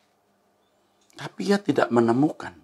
Tapi 1.17 1.41
ia 1.51 1.59
tidak 1.59 1.91
menemukan 1.91 2.55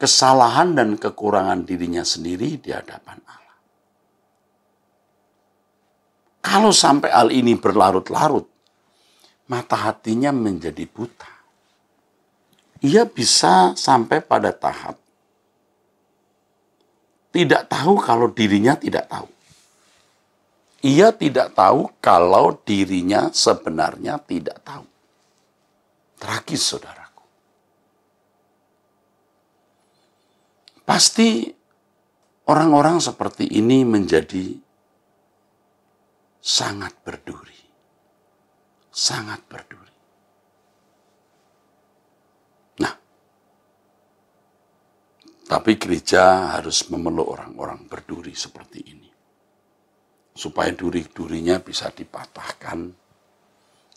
kesalahan 0.00 0.72
dan 0.72 0.96
kekurangan 0.96 1.66
dirinya 1.66 2.00
sendiri 2.00 2.56
di 2.56 2.70
hadapan 2.72 3.20
Allah. 3.24 3.58
Kalau 6.40 6.72
sampai 6.72 7.12
hal 7.12 7.28
ini 7.28 7.56
berlarut-larut, 7.56 8.48
mata 9.52 9.76
hatinya 9.76 10.32
menjadi 10.32 10.88
buta. 10.88 11.39
Ia 12.80 13.04
bisa 13.04 13.76
sampai 13.76 14.24
pada 14.24 14.50
tahap 14.56 15.00
tidak 17.30 17.70
tahu 17.70 17.94
kalau 18.02 18.26
dirinya 18.34 18.74
tidak 18.74 19.06
tahu. 19.06 19.30
Ia 20.82 21.14
tidak 21.14 21.54
tahu 21.54 21.86
kalau 22.02 22.58
dirinya 22.66 23.30
sebenarnya 23.30 24.18
tidak 24.26 24.58
tahu. 24.66 24.82
Tragis, 26.18 26.62
saudaraku. 26.66 27.24
Pasti 30.82 31.46
orang-orang 32.50 32.98
seperti 32.98 33.46
ini 33.46 33.86
menjadi 33.86 34.58
sangat 36.42 36.98
berduri. 37.06 37.60
Sangat 38.90 39.38
berduri. 39.46 39.94
Nah, 42.82 42.94
tapi 45.50 45.74
gereja 45.74 46.54
harus 46.54 46.86
memeluk 46.94 47.34
orang-orang 47.34 47.90
berduri 47.90 48.38
seperti 48.38 48.78
ini 48.86 49.10
supaya 50.30 50.70
duri-durinya 50.70 51.58
bisa 51.58 51.90
dipatahkan 51.90 52.78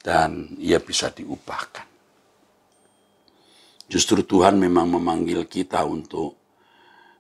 dan 0.01 0.57
ia 0.57 0.81
bisa 0.81 1.13
diubahkan. 1.13 1.87
Justru 3.85 4.25
Tuhan 4.25 4.57
memang 4.57 4.97
memanggil 4.97 5.45
kita 5.45 5.85
untuk 5.85 6.35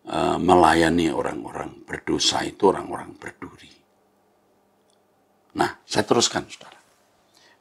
uh, 0.09 0.41
melayani 0.41 1.13
orang-orang 1.13 1.85
berdosa 1.85 2.41
itu 2.41 2.73
orang-orang 2.73 3.13
berduri. 3.13 3.69
Nah, 5.53 5.77
saya 5.85 6.03
teruskan 6.09 6.49
saudara. 6.49 6.81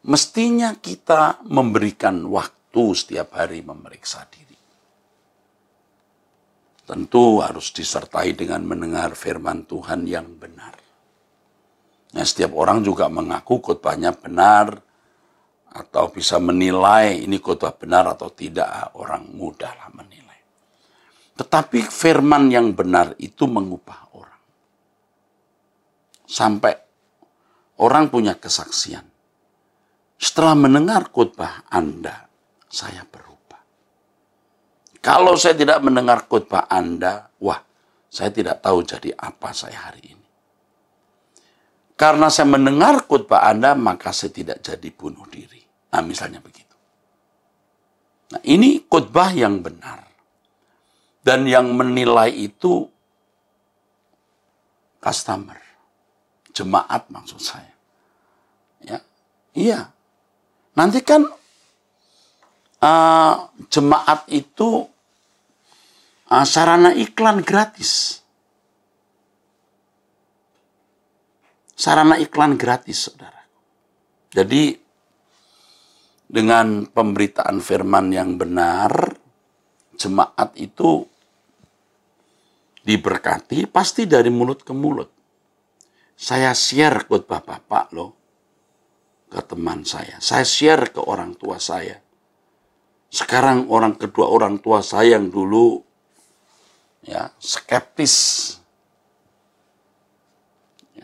Mestinya 0.09 0.73
kita 0.81 1.45
memberikan 1.47 2.25
waktu 2.27 2.83
setiap 2.97 3.37
hari 3.37 3.61
memeriksa 3.61 4.25
diri. 4.33 4.52
Tentu 6.83 7.41
harus 7.41 7.71
disertai 7.71 8.35
dengan 8.35 8.67
mendengar 8.67 9.15
firman 9.15 9.65
Tuhan 9.65 10.05
yang 10.07 10.27
benar 10.37 10.83
Nah, 12.13 12.25
setiap 12.29 12.53
orang 12.53 12.85
juga 12.85 13.09
mengaku 13.09 13.65
khotbahnya 13.65 14.13
benar 14.13 14.77
atau 15.73 16.13
bisa 16.13 16.37
menilai 16.37 17.25
ini 17.25 17.41
khotbah 17.41 17.73
benar 17.73 18.05
atau 18.13 18.29
tidak. 18.29 18.93
Orang 19.01 19.33
mudahlah 19.33 19.89
menilai. 19.97 20.41
Tetapi 21.41 21.89
firman 21.89 22.53
yang 22.53 22.77
benar 22.77 23.17
itu 23.17 23.49
mengubah 23.49 24.13
orang. 24.13 24.43
Sampai 26.29 26.77
orang 27.81 28.13
punya 28.13 28.37
kesaksian. 28.37 29.09
Setelah 30.21 30.55
mendengar 30.55 31.09
khotbah 31.09 31.65
Anda, 31.73 32.29
saya 32.69 33.09
berubah. 33.09 33.32
Kalau 35.03 35.35
saya 35.35 35.59
tidak 35.59 35.83
mendengar 35.83 36.31
khotbah 36.31 36.71
Anda, 36.71 37.27
wah, 37.43 37.59
saya 38.07 38.31
tidak 38.31 38.63
tahu 38.63 38.87
jadi 38.87 39.11
apa 39.19 39.51
saya 39.51 39.91
hari 39.91 40.15
ini. 40.15 40.29
Karena 41.99 42.31
saya 42.31 42.47
mendengar 42.47 43.03
khotbah 43.11 43.43
Anda, 43.51 43.75
maka 43.75 44.15
saya 44.15 44.31
tidak 44.31 44.63
jadi 44.63 44.95
bunuh 44.95 45.27
diri. 45.27 45.59
Nah, 45.91 46.07
misalnya 46.07 46.39
begitu. 46.39 46.77
Nah, 48.31 48.43
ini 48.47 48.87
khotbah 48.87 49.35
yang 49.35 49.59
benar. 49.59 50.07
Dan 51.23 51.51
yang 51.51 51.75
menilai 51.75 52.31
itu 52.31 52.87
customer. 55.03 55.59
Jemaat 56.55 57.11
maksud 57.11 57.43
saya. 57.43 57.75
Ya, 58.87 58.99
iya. 59.55 59.81
Nanti 60.79 61.03
kan 61.03 61.27
uh, 62.83 63.35
jemaat 63.67 64.27
itu 64.31 64.92
uh, 66.33 66.47
sarana 66.49 66.97
iklan 66.97 67.45
gratis. 67.45 68.23
sarana 71.83 72.15
iklan 72.23 72.55
gratis, 72.55 73.11
saudara. 73.11 73.43
Jadi 74.31 74.79
dengan 76.31 76.87
pemberitaan 76.87 77.59
firman 77.59 78.15
yang 78.15 78.39
benar, 78.39 79.19
jemaat 79.99 80.55
itu 80.55 81.03
diberkati 82.87 83.67
pasti 83.67 84.07
dari 84.07 84.31
mulut 84.31 84.63
ke 84.63 84.71
mulut. 84.71 85.11
Saya 86.15 86.55
share 86.55 87.11
khotbah 87.11 87.43
Bapak 87.43 87.91
loh 87.91 88.11
ke 89.27 89.43
teman 89.43 89.83
saya. 89.83 90.23
Saya 90.23 90.47
share 90.47 90.95
ke 90.95 91.03
orang 91.03 91.35
tua 91.35 91.59
saya. 91.59 91.99
Sekarang 93.13 93.67
orang 93.69 93.99
kedua 93.99 94.31
orang 94.31 94.63
tua 94.63 94.81
saya 94.81 95.19
yang 95.19 95.29
dulu 95.29 95.83
ya 97.03 97.31
skeptis 97.39 98.59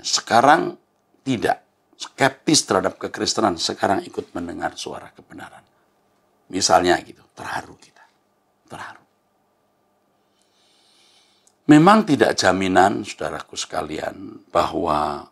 sekarang 0.03 0.79
tidak 1.27 1.67
skeptis 1.99 2.63
terhadap 2.63 2.97
kekristenan, 2.97 3.59
sekarang 3.59 4.07
ikut 4.07 4.31
mendengar 4.33 4.79
suara 4.79 5.11
kebenaran. 5.11 5.67
Misalnya 6.49 6.97
gitu, 7.03 7.21
terharu 7.35 7.75
kita. 7.77 8.05
Terharu. 8.71 9.05
Memang 11.69 12.09
tidak 12.09 12.39
jaminan, 12.39 13.05
saudaraku 13.05 13.59
sekalian, 13.59 14.47
bahwa 14.49 15.29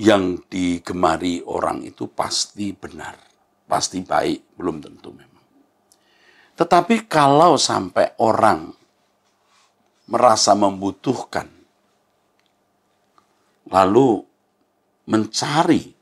yang 0.00 0.40
digemari 0.48 1.44
orang 1.44 1.84
itu 1.84 2.08
pasti 2.08 2.72
benar, 2.72 3.20
pasti 3.68 4.00
baik, 4.00 4.56
belum 4.56 4.80
tentu 4.80 5.12
memang. 5.12 5.44
Tetapi 6.56 7.04
kalau 7.04 7.60
sampai 7.60 8.16
orang 8.24 8.72
merasa 10.06 10.54
membutuhkan 10.54 11.50
lalu 13.66 14.22
mencari, 15.06 15.94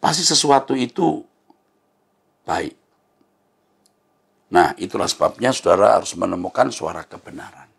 pasti 0.00 0.24
sesuatu 0.24 0.72
itu 0.72 1.24
baik. 2.44 2.76
Nah, 4.50 4.74
itulah 4.80 5.06
sebabnya 5.06 5.54
saudara 5.54 6.00
harus 6.00 6.16
menemukan 6.18 6.68
suara 6.74 7.06
kebenaran. 7.06 7.70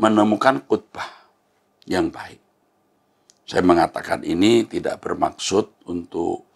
Menemukan 0.00 0.64
khutbah 0.64 1.28
yang 1.84 2.08
baik. 2.08 2.40
Saya 3.44 3.60
mengatakan 3.66 4.24
ini 4.24 4.64
tidak 4.64 5.02
bermaksud 5.04 5.84
untuk 5.90 6.48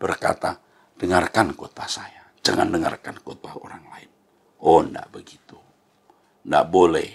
berkata, 0.00 0.56
dengarkan 0.96 1.52
khutbah 1.52 1.90
saya. 1.90 2.24
Jangan 2.40 2.72
dengarkan 2.72 3.20
khutbah 3.20 3.60
orang 3.60 3.84
lain. 3.92 4.10
Oh, 4.64 4.80
enggak 4.80 5.10
begitu. 5.12 5.63
Enggak 6.44 6.66
boleh. 6.68 7.10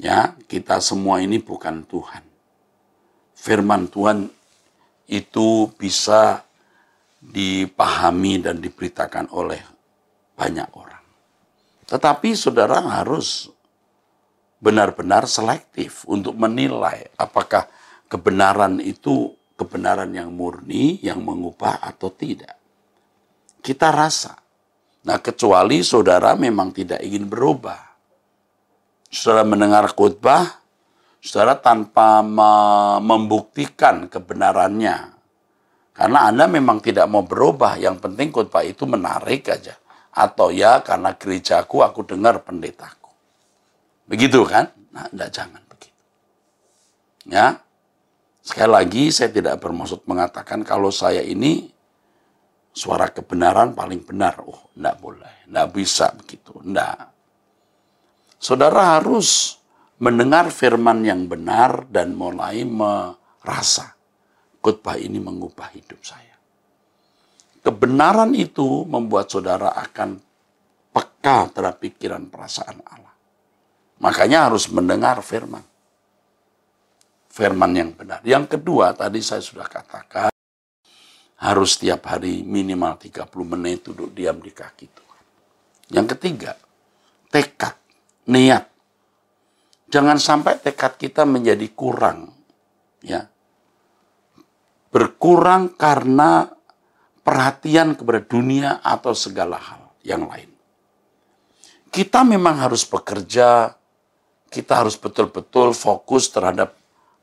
Ya, 0.00 0.32
kita 0.48 0.80
semua 0.80 1.20
ini 1.20 1.36
bukan 1.36 1.84
Tuhan. 1.84 2.24
Firman 3.36 3.92
Tuhan 3.92 4.32
itu 5.06 5.68
bisa 5.76 6.40
dipahami 7.20 8.40
dan 8.42 8.58
diberitakan 8.58 9.30
oleh 9.30 9.60
banyak 10.34 10.68
orang. 10.74 11.04
Tetapi 11.86 12.32
saudara 12.32 12.80
harus 12.80 13.52
benar-benar 14.62 15.28
selektif 15.28 16.08
untuk 16.08 16.38
menilai 16.38 17.12
apakah 17.20 17.68
kebenaran 18.08 18.80
itu 18.80 19.34
kebenaran 19.58 20.10
yang 20.10 20.32
murni, 20.32 20.98
yang 21.04 21.22
mengubah 21.22 21.78
atau 21.82 22.10
tidak. 22.10 22.56
Kita 23.62 23.94
rasa. 23.94 24.34
Nah, 25.02 25.18
kecuali 25.18 25.82
saudara 25.82 26.38
memang 26.38 26.70
tidak 26.70 27.02
ingin 27.02 27.26
berubah 27.26 27.92
saudara 29.12 29.44
mendengar 29.44 29.84
khutbah, 29.92 30.64
saudara 31.20 31.60
tanpa 31.60 32.24
membuktikan 33.04 34.08
kebenarannya. 34.08 35.12
Karena 35.92 36.32
Anda 36.32 36.48
memang 36.48 36.80
tidak 36.80 37.04
mau 37.12 37.20
berubah, 37.20 37.76
yang 37.76 38.00
penting 38.00 38.32
khutbah 38.32 38.64
itu 38.64 38.88
menarik 38.88 39.52
aja. 39.52 39.76
Atau 40.12 40.48
ya 40.48 40.80
karena 40.80 41.12
gerejaku 41.12 41.84
aku 41.84 42.08
dengar 42.08 42.40
pendetaku. 42.40 43.12
Begitu 44.08 44.40
kan? 44.48 44.72
Nah, 44.92 45.08
enggak 45.12 45.30
jangan 45.36 45.60
begitu. 45.68 46.00
Ya. 47.28 47.60
Sekali 48.42 48.72
lagi 48.74 49.02
saya 49.14 49.30
tidak 49.30 49.62
bermaksud 49.62 50.02
mengatakan 50.02 50.66
kalau 50.66 50.90
saya 50.90 51.22
ini 51.22 51.70
suara 52.72 53.12
kebenaran 53.12 53.76
paling 53.76 54.02
benar. 54.02 54.40
Oh, 54.42 54.72
enggak 54.74 54.96
boleh. 54.98 55.34
Enggak 55.46 55.68
bisa 55.76 56.10
begitu. 56.16 56.56
Enggak. 56.64 57.12
Saudara 58.42 58.98
harus 58.98 59.60
mendengar 60.02 60.50
firman 60.50 61.06
yang 61.06 61.30
benar 61.30 61.86
dan 61.86 62.18
mulai 62.18 62.66
merasa 62.66 63.94
khotbah 64.58 64.98
ini 64.98 65.22
mengubah 65.22 65.70
hidup 65.74 66.02
saya. 66.02 66.34
kebenaran 67.62 68.34
itu 68.34 68.82
membuat 68.90 69.30
saudara 69.30 69.70
akan 69.70 70.18
peka 70.90 71.54
terhadap 71.54 71.78
pikiran 71.78 72.26
perasaan 72.26 72.82
Allah. 72.82 73.14
Makanya 74.02 74.50
harus 74.50 74.66
mendengar 74.66 75.22
firman. 75.22 75.62
Firman 77.30 77.70
yang 77.70 77.94
benar. 77.94 78.18
Yang 78.26 78.58
kedua, 78.58 78.98
tadi 78.98 79.22
saya 79.22 79.38
sudah 79.38 79.70
katakan, 79.70 80.34
harus 81.42 81.74
setiap 81.74 82.06
hari 82.06 82.46
minimal 82.46 82.94
30 83.02 83.26
menit 83.42 83.90
duduk 83.90 84.14
diam 84.14 84.38
di 84.38 84.54
kaki 84.54 84.86
Tuhan. 84.86 85.22
Yang 85.90 86.06
ketiga, 86.14 86.54
tekad, 87.34 87.74
niat. 88.30 88.70
Jangan 89.90 90.22
sampai 90.22 90.62
tekad 90.62 90.94
kita 90.94 91.26
menjadi 91.26 91.66
kurang. 91.74 92.30
Ya. 93.02 93.26
Berkurang 94.94 95.74
karena 95.74 96.46
perhatian 97.26 97.98
kepada 97.98 98.22
dunia 98.22 98.78
atau 98.78 99.10
segala 99.10 99.58
hal 99.58 99.82
yang 100.06 100.30
lain. 100.30 100.48
Kita 101.92 102.22
memang 102.24 102.62
harus 102.62 102.86
bekerja, 102.86 103.74
kita 104.48 104.72
harus 104.84 104.94
betul-betul 104.94 105.74
fokus 105.74 106.30
terhadap 106.30 106.78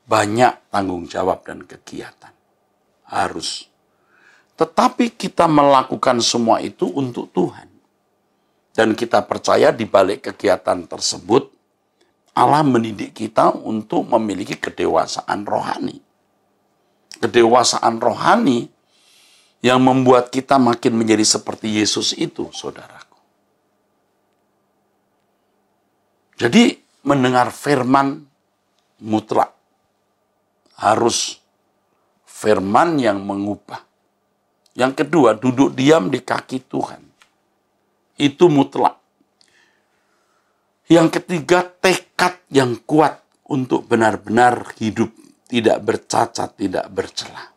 banyak 0.05 0.69
tanggung 0.69 1.07
jawab 1.07 1.45
dan 1.47 1.63
kegiatan. 1.63 2.33
Harus. 3.09 3.68
Tetapi 4.59 5.15
kita 5.15 5.47
melakukan 5.47 6.19
semua 6.19 6.59
itu 6.59 6.83
untuk 6.91 7.31
Tuhan. 7.31 7.71
Dan 8.75 8.91
kita 8.91 9.23
percaya 9.23 9.71
di 9.71 9.87
balik 9.87 10.27
kegiatan 10.31 10.83
tersebut, 10.83 11.47
Allah 12.35 12.63
mendidik 12.67 13.15
kita 13.15 13.55
untuk 13.55 14.07
memiliki 14.11 14.59
kedewasaan 14.59 15.47
rohani. 15.47 16.03
Kedewasaan 17.23 18.03
rohani 18.03 18.67
yang 19.63 19.79
membuat 19.79 20.27
kita 20.31 20.59
makin 20.59 20.95
menjadi 20.95 21.23
seperti 21.23 21.79
Yesus 21.79 22.15
itu, 22.15 22.51
saudaraku. 22.51 23.19
Jadi, 26.39 26.79
mendengar 27.03 27.51
firman 27.51 28.23
mutlak 29.03 29.55
harus 30.79 31.39
firman 32.23 32.95
yang 32.99 33.19
mengubah. 33.23 33.88
Yang 34.79 35.03
kedua, 35.03 35.35
duduk 35.35 35.75
diam 35.75 36.07
di 36.07 36.23
kaki 36.23 36.63
Tuhan 36.63 37.03
itu 38.15 38.47
mutlak. 38.47 38.95
Yang 40.87 41.19
ketiga, 41.19 41.67
tekad 41.67 42.39
yang 42.47 42.79
kuat 42.87 43.19
untuk 43.51 43.91
benar-benar 43.91 44.71
hidup 44.79 45.11
tidak 45.51 45.83
bercacat, 45.83 46.55
tidak 46.55 46.87
bercelah. 46.95 47.51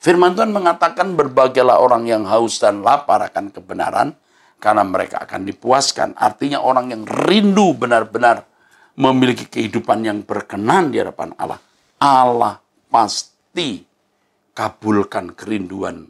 Firman 0.00 0.32
Tuhan 0.32 0.56
mengatakan 0.56 1.12
berbagailah 1.12 1.76
orang 1.76 2.08
yang 2.08 2.24
haus 2.24 2.56
dan 2.56 2.80
lapar 2.80 3.20
akan 3.20 3.52
kebenaran 3.52 4.16
karena 4.56 4.80
mereka 4.80 5.28
akan 5.28 5.44
dipuaskan. 5.44 6.16
Artinya 6.16 6.64
orang 6.64 6.96
yang 6.96 7.02
rindu 7.04 7.76
benar-benar 7.76 8.48
memiliki 8.96 9.44
kehidupan 9.44 10.00
yang 10.00 10.24
berkenan 10.24 10.88
di 10.88 11.04
hadapan 11.04 11.36
Allah. 11.36 11.60
Allah 12.00 12.56
pasti 12.88 13.89
kabulkan 14.52 15.32
kerinduan 15.32 16.06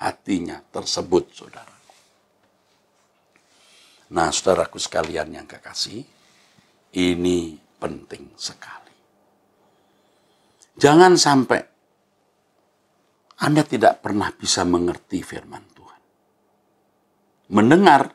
hatinya 0.00 0.58
tersebut, 0.72 1.24
saudara. 1.32 1.76
Nah, 4.10 4.34
saudaraku 4.34 4.80
sekalian 4.82 5.30
yang 5.38 5.46
kekasih, 5.46 6.02
ini 6.98 7.54
penting 7.78 8.34
sekali. 8.34 8.90
Jangan 10.74 11.14
sampai 11.14 11.60
Anda 13.40 13.62
tidak 13.62 14.02
pernah 14.02 14.34
bisa 14.34 14.66
mengerti 14.66 15.22
firman 15.22 15.64
Tuhan. 15.72 16.02
Mendengar, 17.54 18.10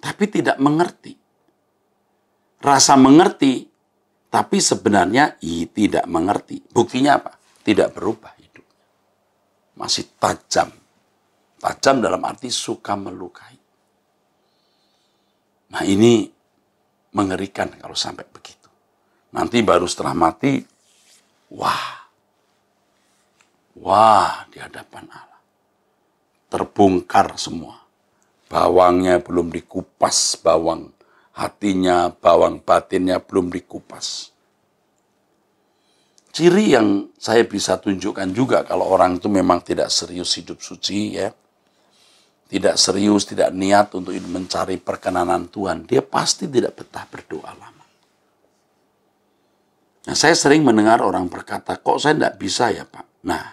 tapi 0.00 0.24
tidak 0.26 0.56
mengerti. 0.56 1.14
Rasa 2.64 2.96
mengerti, 2.96 3.68
tapi 4.32 4.58
sebenarnya 4.58 5.36
tidak 5.70 6.08
mengerti. 6.08 6.64
Buktinya 6.64 7.20
apa? 7.20 7.36
Tidak 7.60 7.92
berubah. 7.92 8.39
Masih 9.80 10.04
tajam. 10.20 10.68
Tajam 11.56 12.04
dalam 12.04 12.20
arti 12.28 12.52
suka 12.52 12.92
melukai. 13.00 13.56
Nah 15.72 15.82
ini 15.88 16.28
mengerikan 17.16 17.72
kalau 17.80 17.96
sampai 17.96 18.28
begitu. 18.28 18.68
Nanti 19.32 19.62
baru 19.64 19.86
setelah 19.86 20.12
mati, 20.12 20.60
wah, 21.54 22.10
wah 23.78 24.44
di 24.52 24.58
hadapan 24.60 25.06
Allah. 25.08 25.40
Terbongkar 26.50 27.38
semua. 27.40 27.78
Bawangnya 28.50 29.22
belum 29.22 29.54
dikupas, 29.54 30.34
bawang 30.42 30.90
hatinya, 31.38 32.10
bawang 32.10 32.58
batinnya 32.58 33.22
belum 33.22 33.54
dikupas. 33.54 34.34
Ciri 36.30 36.74
yang 36.78 37.10
saya 37.18 37.42
bisa 37.42 37.78
tunjukkan 37.82 38.30
juga 38.30 38.62
kalau 38.62 38.86
orang 38.86 39.18
itu 39.18 39.26
memang 39.26 39.66
tidak 39.66 39.90
serius 39.90 40.38
hidup 40.38 40.62
suci 40.62 41.18
ya 41.18 41.34
tidak 42.50 42.74
serius, 42.74 43.30
tidak 43.30 43.54
niat 43.54 43.94
untuk 43.94 44.10
mencari 44.26 44.74
perkenanan 44.82 45.46
Tuhan, 45.46 45.86
dia 45.86 46.02
pasti 46.02 46.50
tidak 46.50 46.82
betah 46.82 47.06
berdoa 47.06 47.54
lama. 47.54 47.86
Nah, 50.10 50.16
saya 50.18 50.34
sering 50.34 50.66
mendengar 50.66 50.98
orang 50.98 51.30
berkata, 51.30 51.78
kok 51.78 52.02
saya 52.02 52.18
tidak 52.18 52.34
bisa 52.42 52.74
ya 52.74 52.82
Pak? 52.82 53.06
Nah, 53.22 53.44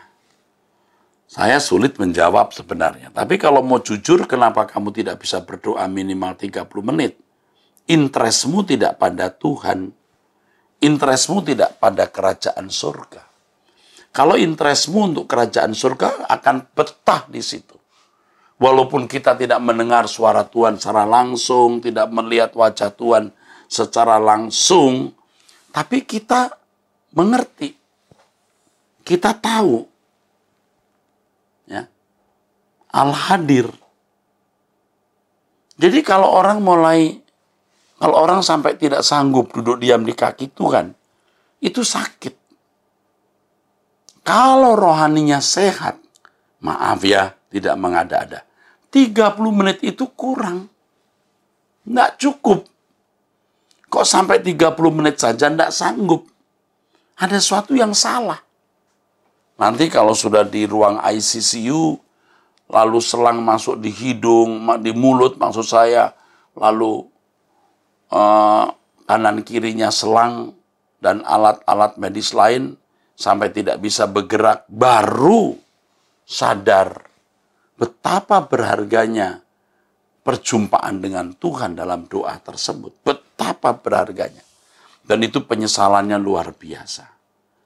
saya 1.29 1.61
sulit 1.61 2.01
menjawab 2.01 2.49
sebenarnya. 2.57 3.13
Tapi 3.13 3.37
kalau 3.37 3.61
mau 3.61 3.77
jujur, 3.77 4.25
kenapa 4.25 4.65
kamu 4.65 4.89
tidak 4.89 5.21
bisa 5.21 5.45
berdoa 5.45 5.85
minimal 5.85 6.33
30 6.33 6.65
menit? 6.81 7.21
Interestmu 7.85 8.65
tidak 8.65 8.97
pada 8.97 9.29
Tuhan. 9.29 9.93
Interestmu 10.77 11.41
tidak 11.41 11.81
pada 11.81 12.05
kerajaan 12.05 12.69
surga. 12.69 13.25
Kalau 14.13 14.33
interestmu 14.33 15.13
untuk 15.13 15.25
kerajaan 15.29 15.77
surga 15.77 16.25
akan 16.25 16.73
betah 16.73 17.29
di 17.29 17.41
situ. 17.41 17.77
Walaupun 18.57 19.05
kita 19.05 19.37
tidak 19.37 19.61
mendengar 19.61 20.09
suara 20.09 20.41
Tuhan 20.41 20.81
secara 20.81 21.05
langsung, 21.05 21.77
tidak 21.77 22.09
melihat 22.09 22.49
wajah 22.57 22.89
Tuhan 22.89 23.29
secara 23.69 24.17
langsung, 24.17 25.13
tapi 25.69 26.01
kita 26.01 26.57
mengerti. 27.13 27.77
Kita 29.05 29.37
tahu. 29.37 29.85
Ya. 31.69 31.85
Allah 32.89 33.21
hadir. 33.29 33.69
Jadi 35.77 36.01
kalau 36.01 36.33
orang 36.33 36.57
mulai 36.57 37.21
kalau 37.97 38.15
orang 38.21 38.45
sampai 38.45 38.77
tidak 38.77 39.01
sanggup 39.01 39.49
duduk 39.49 39.81
diam 39.81 40.05
di 40.05 40.13
kaki 40.13 40.53
Tuhan, 40.53 40.93
itu 41.65 41.81
sakit. 41.81 42.33
Kalau 44.21 44.77
rohaninya 44.77 45.41
sehat, 45.41 45.97
maaf 46.61 47.01
ya, 47.01 47.33
tidak 47.49 47.75
mengada-ada. 47.81 48.45
30 48.93 49.33
menit 49.49 49.81
itu 49.81 50.05
kurang. 50.13 50.69
Tidak 51.87 52.11
cukup. 52.21 52.69
Kok 53.87 54.05
sampai 54.05 54.43
30 54.43 54.77
menit 54.91 55.17
saja 55.17 55.47
tidak 55.47 55.71
sanggup? 55.73 56.27
Ada 57.17 57.41
sesuatu 57.41 57.73
yang 57.73 57.97
salah. 57.97 58.37
Nanti 59.57 59.89
kalau 59.89 60.13
sudah 60.13 60.45
di 60.45 60.69
ruang 60.69 61.01
ICCU, 61.01 61.97
lalu 62.69 62.99
selang 63.01 63.41
masuk 63.41 63.81
di 63.81 63.89
hidung, 63.89 64.69
di 64.83 64.93
mulut 64.93 65.39
maksud 65.39 65.65
saya, 65.65 66.13
lalu 66.53 67.09
uh, 68.11 68.65
kanan 69.07 69.41
kirinya 69.41 69.89
selang 69.91 70.55
dan 70.99 71.23
alat-alat 71.23 71.95
medis 72.01 72.33
lain 72.33 72.75
sampai 73.17 73.49
tidak 73.49 73.81
bisa 73.81 74.05
bergerak, 74.05 74.67
baru 74.69 75.57
sadar 76.27 77.07
betapa 77.77 78.43
berharganya 78.43 79.41
perjumpaan 80.27 80.99
dengan 80.99 81.31
Tuhan 81.31 81.79
dalam 81.79 82.03
doa 82.11 82.35
tersebut. 82.35 82.99
Betapa 82.99 83.71
berharganya. 83.79 84.43
Dan 85.07 85.23
itu 85.23 85.39
penyesalannya 85.47 86.19
luar 86.19 86.51
biasa. 86.51 87.07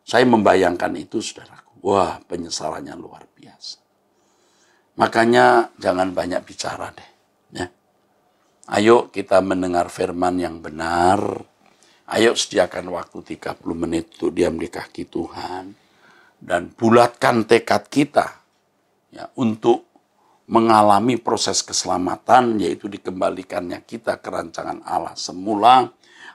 Saya 0.06 0.30
membayangkan 0.30 0.93
itu, 0.93 1.25
saudaraku. 1.25 1.82
Wah, 1.82 2.21
penyesalannya 2.30 2.93
luar 2.93 3.25
biasa. 3.34 3.82
Makanya 5.01 5.73
jangan 5.82 6.13
banyak 6.13 6.45
bicara 6.45 6.93
deh. 6.93 7.11
Ayo 8.69 9.10
kita 9.10 9.41
mendengar 9.41 9.89
firman 9.89 10.38
yang 10.38 10.62
benar. 10.62 11.17
Ayo 12.12 12.38
sediakan 12.38 12.93
waktu 12.93 13.39
30 13.39 13.58
menit 13.74 14.13
untuk 14.19 14.36
diam 14.38 14.60
di 14.60 14.69
kaki 14.69 15.10
Tuhan. 15.10 15.74
Dan 16.38 16.74
bulatkan 16.74 17.45
tekad 17.50 17.89
kita 17.89 18.28
ya, 19.13 19.30
untuk 19.38 19.89
mengalami 20.52 21.15
proses 21.15 21.63
keselamatan, 21.63 22.60
yaitu 22.60 22.91
dikembalikannya 22.91 23.82
kita 23.88 24.19
ke 24.19 24.30
rancangan 24.30 24.84
Allah 24.84 25.15
semula, 25.15 25.88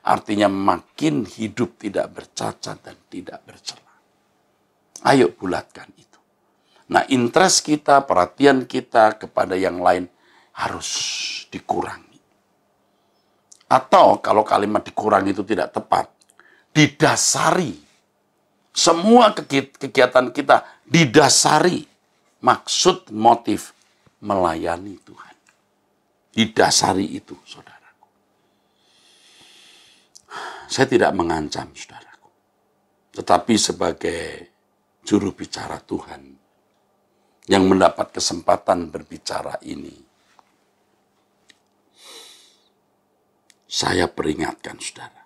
artinya 0.06 0.48
makin 0.48 1.26
hidup 1.26 1.76
tidak 1.76 2.14
bercacat 2.14 2.80
dan 2.80 2.96
tidak 3.10 3.42
bercela. 3.44 3.94
Ayo 5.04 5.34
bulatkan 5.34 5.90
itu. 5.98 6.18
Nah, 6.88 7.04
interest 7.10 7.66
kita, 7.66 8.06
perhatian 8.06 8.64
kita 8.64 9.18
kepada 9.18 9.58
yang 9.58 9.82
lain 9.82 10.06
harus 10.54 10.88
dikurangi. 11.50 12.05
Atau 13.66 14.22
kalau 14.22 14.46
kalimat 14.46 14.86
dikurangi 14.86 15.34
itu 15.34 15.42
tidak 15.42 15.74
tepat, 15.74 16.06
didasari. 16.70 17.74
Semua 18.70 19.32
kegiatan 19.32 20.30
kita 20.30 20.62
didasari 20.86 21.82
maksud 22.44 23.10
motif 23.10 23.74
melayani 24.22 24.94
Tuhan. 25.02 25.34
Didasari 26.36 27.16
itu, 27.16 27.34
saudaraku. 27.48 28.08
Saya 30.68 30.86
tidak 30.86 31.10
mengancam, 31.16 31.72
saudaraku. 31.72 32.30
Tetapi 33.16 33.54
sebagai 33.56 34.20
juru 35.02 35.32
bicara 35.32 35.80
Tuhan, 35.80 36.36
yang 37.48 37.64
mendapat 37.66 38.12
kesempatan 38.12 38.90
berbicara 38.90 39.58
ini. 39.64 40.05
Saya 43.76 44.08
peringatkan 44.08 44.80
saudara. 44.80 45.20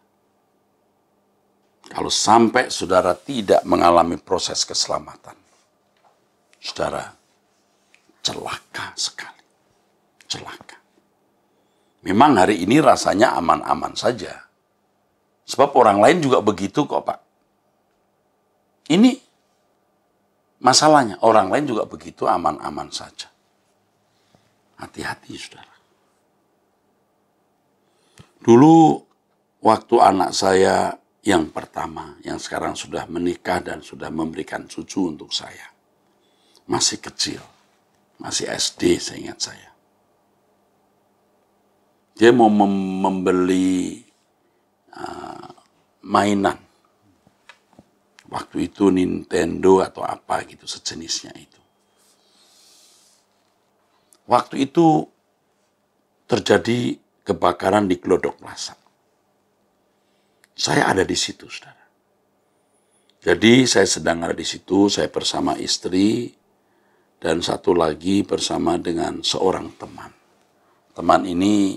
Kalau 1.86 2.10
sampai 2.10 2.66
saudara 2.66 3.14
tidak 3.14 3.62
mengalami 3.62 4.18
proses 4.18 4.66
keselamatan, 4.66 5.38
saudara 6.58 7.14
celaka 8.26 8.90
sekali. 8.98 9.42
Celaka. 10.26 10.78
Memang 12.02 12.42
hari 12.42 12.62
ini 12.66 12.82
rasanya 12.82 13.38
aman-aman 13.38 13.94
saja. 13.94 14.50
Sebab 15.46 15.70
orang 15.78 16.02
lain 16.02 16.18
juga 16.18 16.42
begitu 16.42 16.86
kok 16.86 17.06
Pak. 17.06 17.18
Ini 18.90 19.30
Masalahnya 20.60 21.16
orang 21.24 21.48
lain 21.48 21.64
juga 21.72 21.88
begitu 21.88 22.28
aman-aman 22.28 22.92
saja. 22.92 23.32
Hati-hati 24.76 25.32
saudara. 25.40 25.69
Dulu 28.40 29.00
waktu 29.60 29.96
anak 30.00 30.32
saya 30.32 30.96
yang 31.20 31.52
pertama, 31.52 32.16
yang 32.24 32.40
sekarang 32.40 32.72
sudah 32.72 33.04
menikah 33.06 33.60
dan 33.60 33.84
sudah 33.84 34.08
memberikan 34.08 34.64
cucu 34.64 35.12
untuk 35.12 35.30
saya. 35.32 35.68
Masih 36.64 37.00
kecil, 37.00 37.42
masih 38.16 38.48
SD 38.48 38.96
saya 38.96 39.18
ingat 39.20 39.38
saya. 39.40 39.70
Dia 42.16 42.32
mau 42.36 42.52
membeli 42.52 44.04
uh, 44.92 45.52
mainan 46.04 46.70
Waktu 48.30 48.70
itu 48.70 48.94
Nintendo 48.94 49.82
atau 49.82 50.06
apa 50.06 50.46
gitu 50.46 50.62
sejenisnya 50.62 51.34
itu. 51.34 51.58
Waktu 54.30 54.70
itu 54.70 55.10
terjadi 56.30 56.94
kebakaran 57.24 57.86
di 57.86 58.00
Glodok 58.00 58.40
Plaza. 58.40 58.76
Saya 60.54 60.92
ada 60.92 61.04
di 61.06 61.16
situ, 61.16 61.48
saudara. 61.48 61.80
Jadi 63.20 63.68
saya 63.68 63.84
sedang 63.84 64.24
ada 64.24 64.32
di 64.32 64.44
situ, 64.48 64.88
saya 64.88 65.12
bersama 65.12 65.56
istri, 65.60 66.32
dan 67.20 67.44
satu 67.44 67.76
lagi 67.76 68.24
bersama 68.24 68.80
dengan 68.80 69.20
seorang 69.20 69.76
teman. 69.76 70.12
Teman 70.96 71.28
ini 71.28 71.76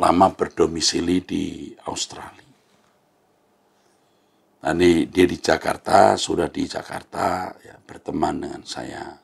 lama 0.00 0.32
berdomisili 0.32 1.20
di 1.20 1.44
Australia. 1.84 2.42
Ini 4.64 5.12
dia 5.12 5.26
di 5.28 5.36
Jakarta, 5.36 6.16
sudah 6.16 6.48
di 6.48 6.64
Jakarta, 6.64 7.52
ya, 7.60 7.76
berteman 7.76 8.40
dengan 8.40 8.62
saya. 8.64 9.23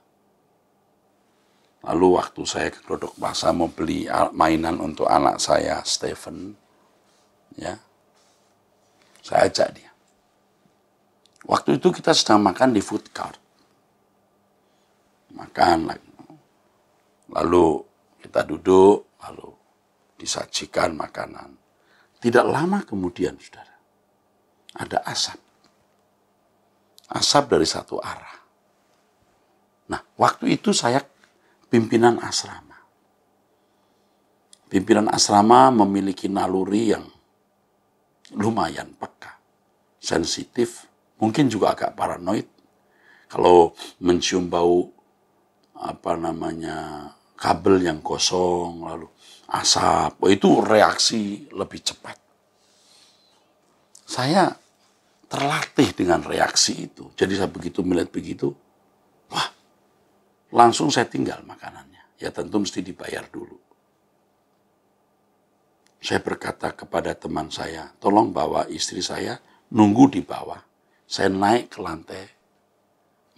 Lalu 1.81 2.07
waktu 2.21 2.43
saya 2.45 2.69
ke 2.69 2.85
Glodok 2.85 3.17
Plaza 3.17 3.51
mau 3.57 3.73
beli 3.73 4.05
mainan 4.37 4.77
untuk 4.81 5.09
anak 5.09 5.41
saya, 5.41 5.81
Stephen, 5.81 6.53
ya, 7.57 7.73
saya 9.25 9.49
ajak 9.49 9.69
dia. 9.73 9.91
Waktu 11.49 11.81
itu 11.81 11.89
kita 11.89 12.13
sedang 12.13 12.45
makan 12.45 12.77
di 12.77 12.85
food 12.85 13.09
court. 13.17 13.41
Makan, 15.33 15.89
lalu 17.33 17.81
kita 18.21 18.45
duduk, 18.45 19.17
lalu 19.25 19.49
disajikan 20.21 20.93
makanan. 20.93 21.57
Tidak 22.21 22.45
lama 22.45 22.85
kemudian, 22.85 23.41
saudara 23.41 23.71
ada 24.77 25.03
asap. 25.09 25.39
Asap 27.11 27.45
dari 27.51 27.67
satu 27.67 27.99
arah. 27.99 28.39
Nah, 29.91 29.99
waktu 30.15 30.55
itu 30.55 30.71
saya 30.71 31.03
pimpinan 31.71 32.19
asrama. 32.19 32.77
Pimpinan 34.71 35.07
asrama 35.11 35.71
memiliki 35.71 36.27
naluri 36.27 36.95
yang 36.95 37.07
lumayan 38.35 38.95
peka, 38.95 39.39
sensitif, 39.99 40.87
mungkin 41.19 41.51
juga 41.51 41.75
agak 41.75 41.95
paranoid. 41.99 42.47
Kalau 43.31 43.75
mencium 44.03 44.51
bau 44.51 44.91
apa 45.75 46.19
namanya 46.19 47.11
kabel 47.39 47.83
yang 47.83 48.03
kosong 48.03 48.83
lalu 48.83 49.07
asap, 49.51 50.19
oh 50.23 50.31
itu 50.31 50.63
reaksi 50.63 51.51
lebih 51.51 51.83
cepat. 51.83 52.19
Saya 54.07 54.51
terlatih 55.31 55.95
dengan 55.95 56.23
reaksi 56.27 56.91
itu. 56.91 57.11
Jadi 57.15 57.39
saya 57.39 57.51
begitu 57.51 57.87
melihat 57.87 58.11
begitu, 58.11 58.55
langsung 60.55 60.91
saya 60.91 61.07
tinggal 61.07 61.43
makanannya. 61.47 62.21
Ya 62.21 62.29
tentu 62.35 62.61
mesti 62.61 62.85
dibayar 62.85 63.25
dulu. 63.31 63.57
Saya 66.01 66.21
berkata 66.25 66.73
kepada 66.73 67.13
teman 67.13 67.53
saya, 67.53 67.93
tolong 68.01 68.33
bawa 68.33 68.65
istri 68.73 69.05
saya 69.05 69.37
nunggu 69.69 70.09
di 70.17 70.21
bawah. 70.25 70.61
Saya 71.05 71.29
naik 71.29 71.77
ke 71.77 71.79
lantai 71.81 72.25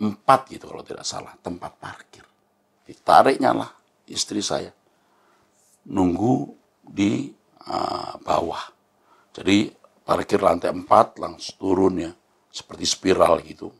empat 0.02 0.50
gitu 0.50 0.70
kalau 0.70 0.82
tidak 0.82 1.06
salah, 1.06 1.34
tempat 1.42 1.72
parkir. 1.78 2.26
Ditariknya 2.86 3.54
lah 3.54 3.70
istri 4.10 4.42
saya. 4.42 4.70
Nunggu 5.90 6.54
di 6.82 7.30
uh, 7.66 8.14
bawah. 8.22 8.62
Jadi 9.34 9.70
parkir 10.06 10.42
lantai 10.42 10.70
4 10.70 10.86
langsung 11.22 11.56
turun 11.58 11.94
ya, 11.98 12.12
seperti 12.50 12.84
spiral 12.86 13.42
gitu. 13.42 13.70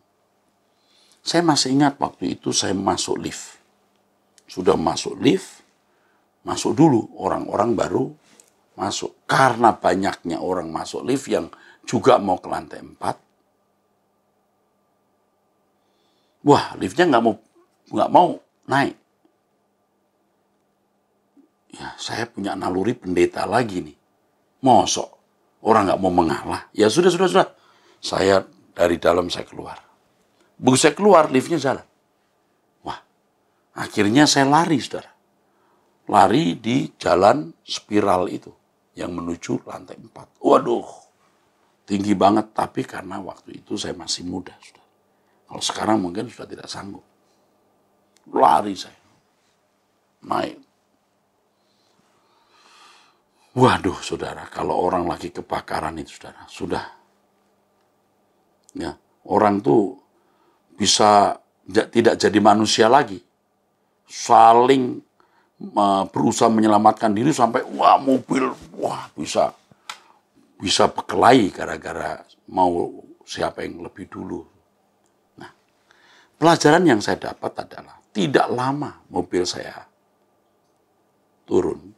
Saya 1.22 1.42
masih 1.46 1.78
ingat 1.78 1.98
waktu 2.02 2.34
itu 2.38 2.50
saya 2.50 2.74
masuk 2.74 3.16
lift. 3.22 3.58
Sudah 4.50 4.74
masuk 4.74 5.16
lift, 5.22 5.62
masuk 6.42 6.74
dulu 6.74 7.14
orang-orang 7.16 7.78
baru 7.78 8.10
masuk. 8.74 9.14
Karena 9.30 9.72
banyaknya 9.72 10.42
orang 10.42 10.68
masuk 10.68 11.06
lift 11.06 11.30
yang 11.30 11.48
juga 11.86 12.18
mau 12.18 12.38
ke 12.42 12.48
lantai 12.50 12.82
4. 12.82 12.98
Wah, 16.42 16.74
liftnya 16.74 17.06
nggak 17.06 17.22
mau 17.22 17.38
nggak 17.92 18.10
mau 18.10 18.34
naik. 18.66 18.98
Ya, 21.72 21.94
saya 21.96 22.26
punya 22.28 22.52
naluri 22.58 22.92
pendeta 22.98 23.46
lagi 23.48 23.80
nih. 23.80 23.96
Mosok 24.62 25.22
Orang 25.62 25.86
nggak 25.86 26.00
mau 26.02 26.10
mengalah. 26.10 26.66
Ya 26.74 26.90
sudah, 26.90 27.08
sudah, 27.08 27.30
sudah. 27.30 27.48
Saya 28.02 28.42
dari 28.74 28.98
dalam 28.98 29.30
saya 29.30 29.46
keluar. 29.46 29.78
Begitu 30.62 30.78
saya 30.78 30.94
keluar, 30.94 31.26
liftnya 31.26 31.58
jalan. 31.58 31.86
Wah, 32.86 33.02
akhirnya 33.74 34.30
saya 34.30 34.46
lari, 34.46 34.78
saudara. 34.78 35.10
Lari 36.06 36.54
di 36.54 36.94
jalan 36.94 37.50
spiral 37.66 38.30
itu 38.30 38.54
yang 38.94 39.10
menuju 39.10 39.66
lantai 39.66 39.98
empat. 39.98 40.38
Waduh, 40.38 40.86
tinggi 41.82 42.14
banget. 42.14 42.54
Tapi 42.54 42.86
karena 42.86 43.18
waktu 43.18 43.58
itu 43.58 43.74
saya 43.74 43.98
masih 43.98 44.22
muda, 44.22 44.54
saudara. 44.62 44.86
Kalau 45.50 45.62
sekarang 45.66 45.98
mungkin 45.98 46.30
sudah 46.30 46.46
tidak 46.46 46.70
sanggup. 46.70 47.02
Lari 48.30 48.78
saya. 48.78 49.02
Naik 50.22 50.62
Waduh, 53.52 54.00
saudara, 54.00 54.48
kalau 54.48 54.80
orang 54.80 55.04
lagi 55.04 55.28
kebakaran 55.28 55.92
itu, 56.00 56.16
saudara, 56.16 56.48
sudah. 56.48 56.84
Ya, 58.72 58.96
orang 59.28 59.60
tuh 59.60 60.01
bisa 60.76 61.38
tidak 61.92 62.18
jadi 62.18 62.38
manusia 62.42 62.86
lagi. 62.90 63.20
Saling 64.08 65.00
berusaha 66.10 66.50
menyelamatkan 66.50 67.14
diri 67.14 67.30
sampai 67.30 67.62
wah 67.62 67.94
mobil 68.02 68.50
wah 68.74 69.06
bisa 69.14 69.54
bisa 70.58 70.90
berkelahi 70.90 71.54
gara-gara 71.54 72.18
mau 72.50 72.90
siapa 73.22 73.62
yang 73.62 73.78
lebih 73.78 74.10
dulu. 74.10 74.42
Nah, 75.38 75.50
pelajaran 76.34 76.82
yang 76.82 76.98
saya 76.98 77.30
dapat 77.30 77.62
adalah 77.62 78.02
tidak 78.10 78.46
lama 78.50 79.06
mobil 79.06 79.46
saya 79.46 79.86
turun, 81.46 81.94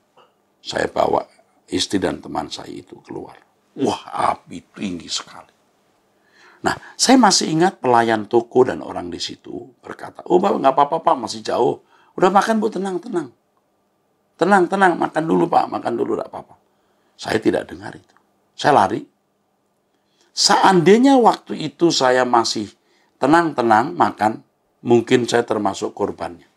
saya 0.60 0.88
bawa 0.92 1.24
istri 1.70 1.96
dan 1.96 2.20
teman 2.20 2.52
saya 2.52 2.72
itu 2.72 3.00
keluar. 3.00 3.38
Wah, 3.80 4.32
api 4.34 4.60
tinggi 4.76 5.08
sekali. 5.08 5.53
Nah, 6.64 6.80
saya 6.96 7.20
masih 7.20 7.52
ingat 7.52 7.76
pelayan 7.76 8.24
toko 8.24 8.64
dan 8.64 8.80
orang 8.80 9.12
di 9.12 9.20
situ 9.20 9.76
berkata, 9.84 10.24
oh 10.32 10.40
bapak 10.40 10.64
nggak 10.64 10.74
apa-apa 10.74 10.96
pak, 11.04 11.16
masih 11.20 11.44
jauh. 11.44 11.84
Udah 12.16 12.32
makan 12.32 12.56
bu, 12.56 12.72
tenang, 12.72 12.96
tenang. 12.96 13.28
Tenang, 14.40 14.64
tenang, 14.64 14.96
makan 14.96 15.24
dulu 15.28 15.44
pak, 15.44 15.68
makan 15.68 15.92
dulu, 15.92 16.16
nggak 16.16 16.30
apa-apa. 16.32 16.56
Saya 17.20 17.36
tidak 17.36 17.68
dengar 17.68 17.92
itu. 17.92 18.16
Saya 18.56 18.80
lari. 18.80 19.04
Seandainya 20.32 21.20
waktu 21.20 21.68
itu 21.68 21.92
saya 21.92 22.24
masih 22.24 22.72
tenang-tenang 23.20 23.92
makan, 23.92 24.40
mungkin 24.80 25.28
saya 25.28 25.44
termasuk 25.44 25.92
korbannya. 25.92 26.48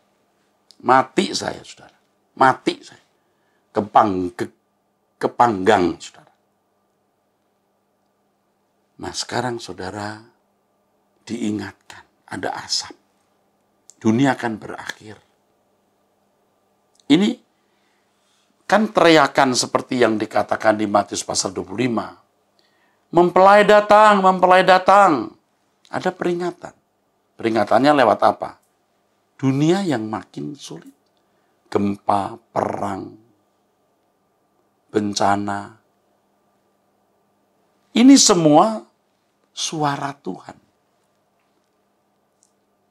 Mati 0.87 1.35
saya, 1.35 1.59
saudara. 1.67 1.99
Mati 2.39 2.79
saya. 2.79 3.03
Kepang, 3.75 4.31
ke, 4.33 4.47
kepanggang, 5.19 5.99
saudara. 5.99 6.26
Nah 8.97 9.13
sekarang 9.13 9.61
saudara 9.61 10.17
diingatkan 11.27 12.03
ada 12.27 12.49
asap. 12.65 12.95
Dunia 13.97 14.37
akan 14.37 14.53
berakhir. 14.61 15.17
Ini 17.07 17.29
kan 18.67 18.91
teriakan 18.91 19.55
seperti 19.55 20.03
yang 20.03 20.19
dikatakan 20.19 20.75
di 20.75 20.85
Matius 20.85 21.23
pasal 21.23 21.55
25. 21.55 23.15
Mempelai 23.15 23.63
datang, 23.63 24.19
mempelai 24.19 24.67
datang. 24.67 25.31
Ada 25.87 26.11
peringatan. 26.11 26.75
Peringatannya 27.39 27.95
lewat 27.95 28.19
apa? 28.27 28.59
Dunia 29.39 29.85
yang 29.87 30.09
makin 30.09 30.57
sulit. 30.57 30.91
Gempa, 31.71 32.35
perang, 32.51 33.15
bencana. 34.91 35.76
Ini 37.97 38.13
semua 38.13 38.85
suara 39.49 40.13
Tuhan. 40.13 40.53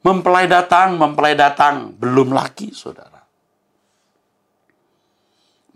Mempelai 0.03 0.51
datang, 0.51 0.99
mempelai 0.99 1.31
datang. 1.31 1.95
Belum 1.95 2.35
lagi, 2.35 2.75
saudara. 2.75 3.23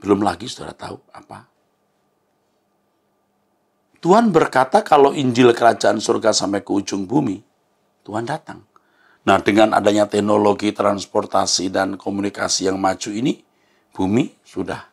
Belum 0.03 0.19
lagi, 0.19 0.51
saudara 0.51 0.75
tahu 0.75 0.99
apa? 1.15 1.47
Tuhan 4.03 4.35
berkata 4.35 4.83
kalau 4.83 5.15
Injil 5.15 5.55
Kerajaan 5.55 6.03
Surga 6.03 6.35
sampai 6.35 6.59
ke 6.65 6.73
ujung 6.75 7.07
bumi, 7.07 7.39
Tuhan 8.03 8.27
datang. 8.27 8.67
Nah, 9.23 9.37
dengan 9.39 9.77
adanya 9.77 10.09
teknologi 10.09 10.73
transportasi 10.73 11.71
dan 11.71 11.95
komunikasi 11.95 12.67
yang 12.67 12.81
maju 12.81 13.09
ini, 13.13 13.39
bumi 13.93 14.41
sudah 14.43 14.91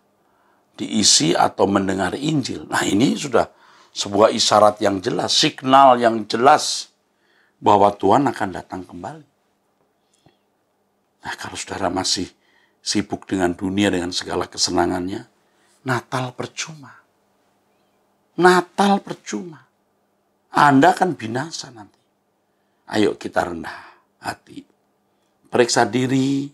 diisi 0.79 1.35
atau 1.35 1.67
mendengar 1.67 2.15
Injil. 2.15 2.69
Nah, 2.69 2.85
ini 2.85 3.17
sudah 3.17 3.58
sebuah 3.99 4.31
isyarat 4.31 4.79
yang 4.79 5.03
jelas, 5.03 5.35
signal 5.35 5.99
yang 5.99 6.23
jelas 6.31 6.95
bahwa 7.59 7.91
Tuhan 7.91 8.31
akan 8.31 8.49
datang 8.55 8.87
kembali. 8.87 9.27
Nah, 11.27 11.35
kalau 11.35 11.59
saudara 11.59 11.91
masih 11.91 12.31
sibuk 12.79 13.27
dengan 13.27 13.51
dunia 13.59 13.91
dengan 13.91 14.15
segala 14.15 14.47
kesenangannya, 14.47 15.27
Natal 15.83 16.31
percuma. 16.31 16.95
Natal 18.39 19.03
percuma. 19.03 19.67
Anda 20.55 20.95
akan 20.95 21.19
binasa 21.19 21.75
nanti. 21.75 21.99
Ayo 22.95 23.19
kita 23.19 23.51
rendah 23.51 23.79
hati. 24.23 24.63
Periksa 25.51 25.91
diri 25.91 26.47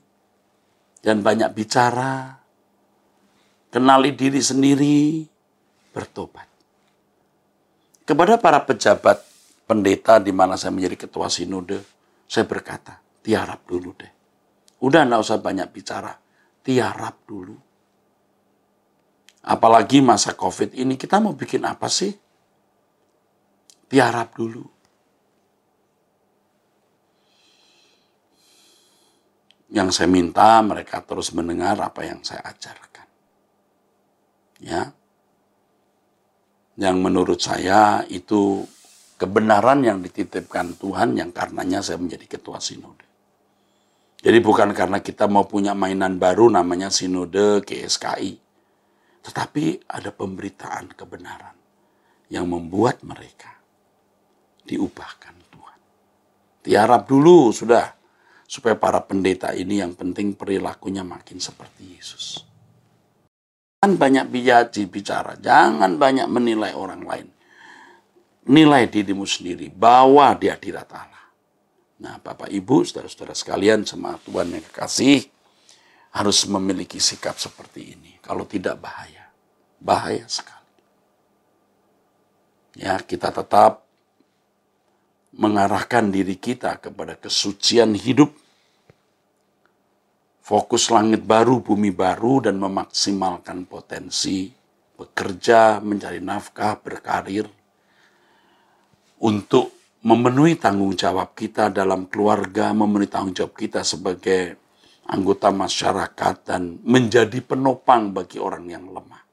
dan 1.05 1.21
banyak 1.21 1.53
bicara. 1.53 2.41
Kenali 3.69 4.17
diri 4.17 4.41
sendiri, 4.41 5.27
bertobat. 5.93 6.54
Kepada 8.05 8.37
para 8.37 8.61
pejabat 8.61 9.25
pendeta 9.65 10.21
di 10.21 10.29
mana 10.29 10.61
saya 10.61 10.77
menjadi 10.77 11.09
ketua 11.09 11.33
sinode, 11.33 11.81
saya 12.29 12.45
berkata, 12.45 13.01
tiarap 13.25 13.65
dulu 13.65 13.97
deh. 13.97 14.13
Udah 14.85 15.09
nggak 15.09 15.25
usah 15.25 15.41
banyak 15.41 15.69
bicara, 15.73 16.13
tiarap 16.61 17.25
dulu. 17.25 17.57
Apalagi 19.45 20.05
masa 20.05 20.37
COVID 20.37 20.77
ini, 20.77 21.01
kita 21.01 21.17
mau 21.17 21.33
bikin 21.33 21.65
apa 21.65 21.89
sih? 21.89 22.13
Tiarap 23.89 24.37
dulu. 24.37 24.65
Yang 29.73 29.89
saya 29.97 30.09
minta 30.13 30.61
mereka 30.61 31.01
terus 31.01 31.33
mendengar 31.33 31.81
apa 31.81 32.05
yang 32.05 32.21
saya 32.21 32.45
ajarkan. 32.45 33.09
Ya, 34.61 34.93
yang 36.75 36.99
menurut 36.99 37.39
saya 37.39 38.03
itu 38.11 38.67
kebenaran 39.15 39.87
yang 39.87 39.99
dititipkan 40.03 40.75
Tuhan 40.75 41.15
yang 41.15 41.31
karenanya 41.31 41.81
saya 41.81 42.03
menjadi 42.03 42.39
ketua 42.39 42.59
sinode. 42.59 43.07
Jadi 44.25 44.39
bukan 44.41 44.73
karena 44.73 45.05
kita 45.05 45.29
mau 45.29 45.45
punya 45.45 45.77
mainan 45.77 46.17
baru 46.17 46.49
namanya 46.49 46.89
sinode 46.89 47.61
GSKI. 47.63 48.41
Tetapi 49.25 49.89
ada 49.89 50.13
pemberitaan 50.13 50.93
kebenaran 50.97 51.57
yang 52.33 52.49
membuat 52.49 53.05
mereka 53.05 53.53
diubahkan 54.65 55.37
Tuhan. 55.53 55.79
Tiarap 56.65 57.05
dulu 57.05 57.53
sudah 57.53 57.93
supaya 58.49 58.77
para 58.77 59.01
pendeta 59.05 59.53
ini 59.53 59.81
yang 59.81 59.93
penting 59.93 60.37
perilakunya 60.37 61.05
makin 61.05 61.41
seperti 61.41 61.97
Yesus. 61.97 62.54
Jangan 63.85 64.01
banyak 64.01 64.27
bijaji 64.33 64.89
bicara, 64.89 65.37
jangan 65.45 66.01
banyak 66.01 66.25
menilai 66.25 66.73
orang 66.73 67.05
lain. 67.05 67.29
Nilai 68.49 68.89
dirimu 68.89 69.29
sendiri, 69.29 69.69
bawa 69.69 70.33
di 70.41 70.49
hadirat 70.49 70.89
Allah. 70.89 71.29
Nah, 72.01 72.17
Bapak 72.17 72.49
Ibu, 72.49 72.81
saudara-saudara 72.81 73.37
sekalian, 73.37 73.85
sama 73.85 74.17
Tuhan 74.25 74.57
yang 74.57 74.65
kekasih, 74.73 75.29
harus 76.17 76.49
memiliki 76.49 76.97
sikap 76.97 77.37
seperti 77.37 77.93
ini. 77.93 78.17
Kalau 78.25 78.49
tidak 78.49 78.81
bahaya, 78.81 79.29
bahaya 79.77 80.25
sekali. 80.33 80.81
Ya, 82.81 82.97
kita 83.05 83.37
tetap 83.37 83.85
mengarahkan 85.37 86.09
diri 86.09 86.41
kita 86.41 86.81
kepada 86.81 87.21
kesucian 87.21 87.93
hidup 87.93 88.33
fokus 90.45 90.93
langit 90.93 91.25
baru, 91.25 91.65
bumi 91.65 91.89
baru, 91.89 92.45
dan 92.45 92.61
memaksimalkan 92.61 93.65
potensi 93.65 94.53
bekerja, 94.93 95.81
mencari 95.81 96.21
nafkah, 96.21 96.77
berkarir, 96.85 97.49
untuk 99.25 99.73
memenuhi 100.05 100.61
tanggung 100.61 100.93
jawab 100.93 101.33
kita 101.33 101.73
dalam 101.73 102.13
keluarga, 102.13 102.77
memenuhi 102.77 103.09
tanggung 103.09 103.33
jawab 103.33 103.57
kita 103.57 103.81
sebagai 103.81 104.61
anggota 105.09 105.49
masyarakat, 105.49 106.35
dan 106.45 106.77
menjadi 106.85 107.41
penopang 107.41 108.13
bagi 108.13 108.37
orang 108.37 108.69
yang 108.69 108.85
lemah. 108.85 109.25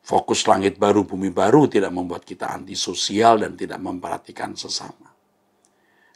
Fokus 0.00 0.48
langit 0.48 0.80
baru, 0.80 1.04
bumi 1.04 1.28
baru 1.28 1.68
tidak 1.68 1.92
membuat 1.92 2.24
kita 2.24 2.56
antisosial 2.56 3.44
dan 3.44 3.52
tidak 3.52 3.82
memperhatikan 3.84 4.56
sesama. 4.56 5.05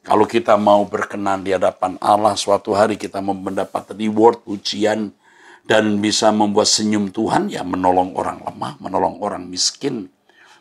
Kalau 0.00 0.24
kita 0.24 0.56
mau 0.56 0.88
berkenan 0.88 1.44
di 1.44 1.52
hadapan 1.52 2.00
Allah 2.00 2.32
suatu 2.32 2.72
hari 2.72 2.96
kita 2.96 3.20
mendapat 3.20 3.92
reward, 3.92 4.40
ujian, 4.48 5.12
dan 5.68 6.00
bisa 6.00 6.32
membuat 6.32 6.72
senyum 6.72 7.12
Tuhan, 7.12 7.52
ya 7.52 7.60
menolong 7.60 8.16
orang 8.16 8.40
lemah, 8.40 8.80
menolong 8.80 9.20
orang 9.20 9.44
miskin, 9.44 10.08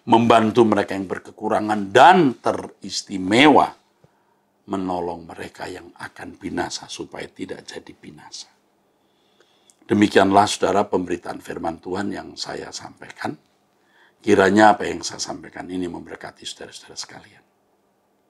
membantu 0.04 0.68
mereka 0.68 0.92
yang 0.92 1.08
berkekurangan, 1.08 1.90
dan 1.90 2.36
teristimewa 2.44 3.72
menolong 4.70 5.26
mereka 5.26 5.66
yang 5.66 5.90
akan 5.98 6.38
binasa 6.38 6.86
supaya 6.92 7.26
tidak 7.32 7.66
jadi 7.66 7.90
binasa. 7.96 8.52
Demikianlah 9.90 10.46
saudara 10.46 10.86
pemberitaan 10.86 11.42
firman 11.42 11.82
Tuhan 11.82 12.14
yang 12.14 12.38
saya 12.38 12.70
sampaikan. 12.70 13.34
Kiranya 14.22 14.78
apa 14.78 14.86
yang 14.86 15.02
saya 15.02 15.18
sampaikan 15.18 15.66
ini 15.66 15.90
memberkati 15.90 16.46
saudara-saudara 16.46 16.94
sekalian. 16.94 17.44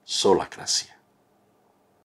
Sola 0.08 0.48
Gracia. 0.48 0.99